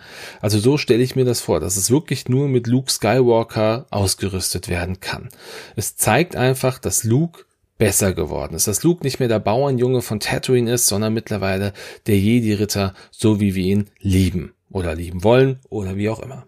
[0.42, 4.70] Also so stelle ich mir das vor, dass es wirklich nur mit Luke Skywalker ausgerüstet
[4.70, 5.30] werden kann.
[5.76, 7.46] Es zeigt einfach, dass Luke
[7.78, 8.68] besser geworden ist.
[8.68, 11.74] Dass Luke nicht mehr der Bauernjunge von Tatooine ist, sondern mittlerweile
[12.08, 16.48] der Jedi-Ritter, so wie wir ihn lieben oder lieben wollen oder wie auch immer.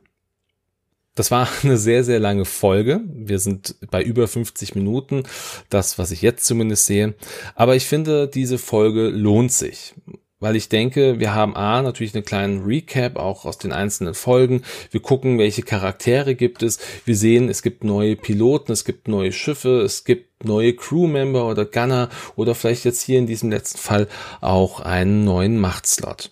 [1.15, 3.01] Das war eine sehr, sehr lange Folge.
[3.07, 5.23] Wir sind bei über 50 Minuten,
[5.69, 7.15] das, was ich jetzt zumindest sehe.
[7.55, 9.93] Aber ich finde, diese Folge lohnt sich
[10.40, 14.64] weil ich denke, wir haben A, natürlich einen kleinen Recap auch aus den einzelnen Folgen.
[14.92, 16.80] Wir gucken, welche Charaktere gibt es.
[17.06, 21.66] Wir sehen, es gibt neue Piloten, es gibt neue Schiffe, es gibt neue Crewmember oder
[21.66, 24.08] Gunner oder vielleicht jetzt hier in diesem letzten Fall
[24.40, 26.32] auch einen neuen Machtslot.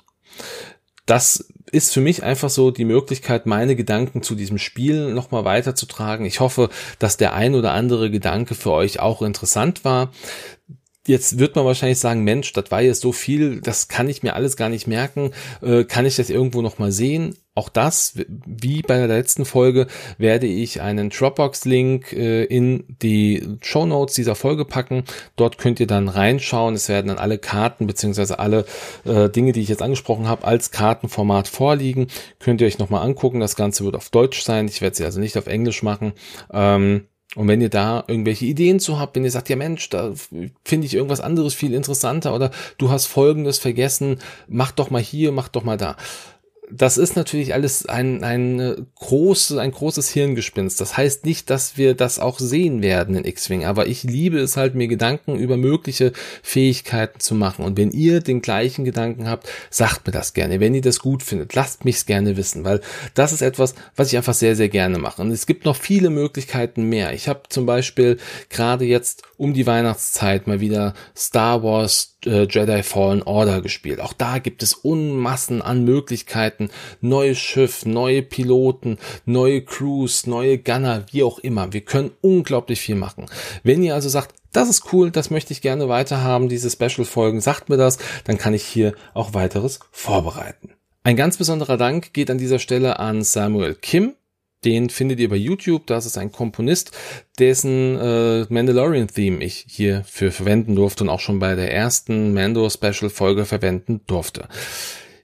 [1.05, 6.25] Das ist für mich einfach so die Möglichkeit, meine Gedanken zu diesem Spiel nochmal weiterzutragen.
[6.25, 10.11] Ich hoffe, dass der ein oder andere Gedanke für euch auch interessant war.
[11.07, 14.35] Jetzt wird man wahrscheinlich sagen, Mensch, das war jetzt so viel, das kann ich mir
[14.35, 15.31] alles gar nicht merken.
[15.61, 17.37] Äh, kann ich das irgendwo noch mal sehen?
[17.55, 18.13] Auch das,
[18.45, 19.87] wie bei der letzten Folge,
[20.17, 25.05] werde ich einen Dropbox-Link äh, in die Show Notes dieser Folge packen.
[25.37, 26.75] Dort könnt ihr dann reinschauen.
[26.75, 28.65] Es werden dann alle Karten beziehungsweise alle
[29.05, 32.07] äh, Dinge, die ich jetzt angesprochen habe, als Kartenformat vorliegen.
[32.39, 33.39] Könnt ihr euch nochmal angucken.
[33.39, 34.67] Das Ganze wird auf Deutsch sein.
[34.67, 36.11] Ich werde sie also nicht auf Englisch machen.
[36.51, 40.13] Ähm, und wenn ihr da irgendwelche Ideen zu habt, wenn ihr sagt, ja Mensch, da
[40.63, 45.31] finde ich irgendwas anderes viel interessanter oder du hast Folgendes vergessen, mach doch mal hier,
[45.31, 45.97] mach doch mal da.
[46.69, 50.81] Das ist natürlich alles ein, ein, große, ein großes Hirngespinst.
[50.81, 54.57] Das heißt nicht, dass wir das auch sehen werden in X-Wing, aber ich liebe es
[54.57, 56.11] halt, mir Gedanken über mögliche
[56.43, 57.63] Fähigkeiten zu machen.
[57.63, 60.59] Und wenn ihr den gleichen Gedanken habt, sagt mir das gerne.
[60.59, 62.81] Wenn ihr das gut findet, lasst mich's gerne wissen, weil
[63.13, 65.21] das ist etwas, was ich einfach sehr, sehr gerne mache.
[65.21, 67.13] Und es gibt noch viele Möglichkeiten mehr.
[67.13, 68.17] Ich habe zum Beispiel
[68.49, 73.99] gerade jetzt um die Weihnachtszeit mal wieder Star Wars äh, Jedi Fallen Order gespielt.
[73.99, 76.69] Auch da gibt es Unmassen an Möglichkeiten.
[77.01, 81.73] Neues Schiff, neue Piloten, neue Crews, neue Gunner, wie auch immer.
[81.73, 83.25] Wir können unglaublich viel machen.
[83.63, 87.69] Wenn ihr also sagt, das ist cool, das möchte ich gerne weiterhaben, diese Special-Folgen, sagt
[87.69, 90.73] mir das, dann kann ich hier auch weiteres vorbereiten.
[91.03, 94.15] Ein ganz besonderer Dank geht an dieser Stelle an Samuel Kim,
[94.67, 95.87] den findet ihr bei YouTube.
[95.87, 96.91] Das ist ein Komponist,
[97.39, 104.01] dessen äh, Mandalorian-Theme ich hier verwenden durfte und auch schon bei der ersten Mando-Special-Folge verwenden
[104.07, 104.49] durfte.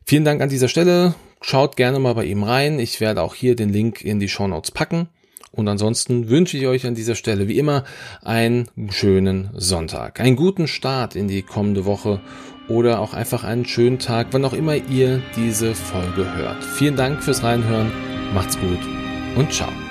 [0.06, 1.16] Vielen Dank an dieser Stelle.
[1.41, 2.80] Schaut gerne mal bei ihm rein.
[2.80, 5.10] Ich werde auch hier den Link in die Show Notes packen.
[5.52, 7.84] Und ansonsten wünsche ich euch an dieser Stelle wie immer
[8.22, 12.22] einen schönen Sonntag, einen guten Start in die kommende Woche
[12.70, 16.64] oder auch einfach einen schönen Tag, wann auch immer ihr diese Folge hört.
[16.64, 17.91] Vielen Dank fürs Reinhören.
[18.34, 19.03] Macht's gut
[19.36, 19.83] und ciao.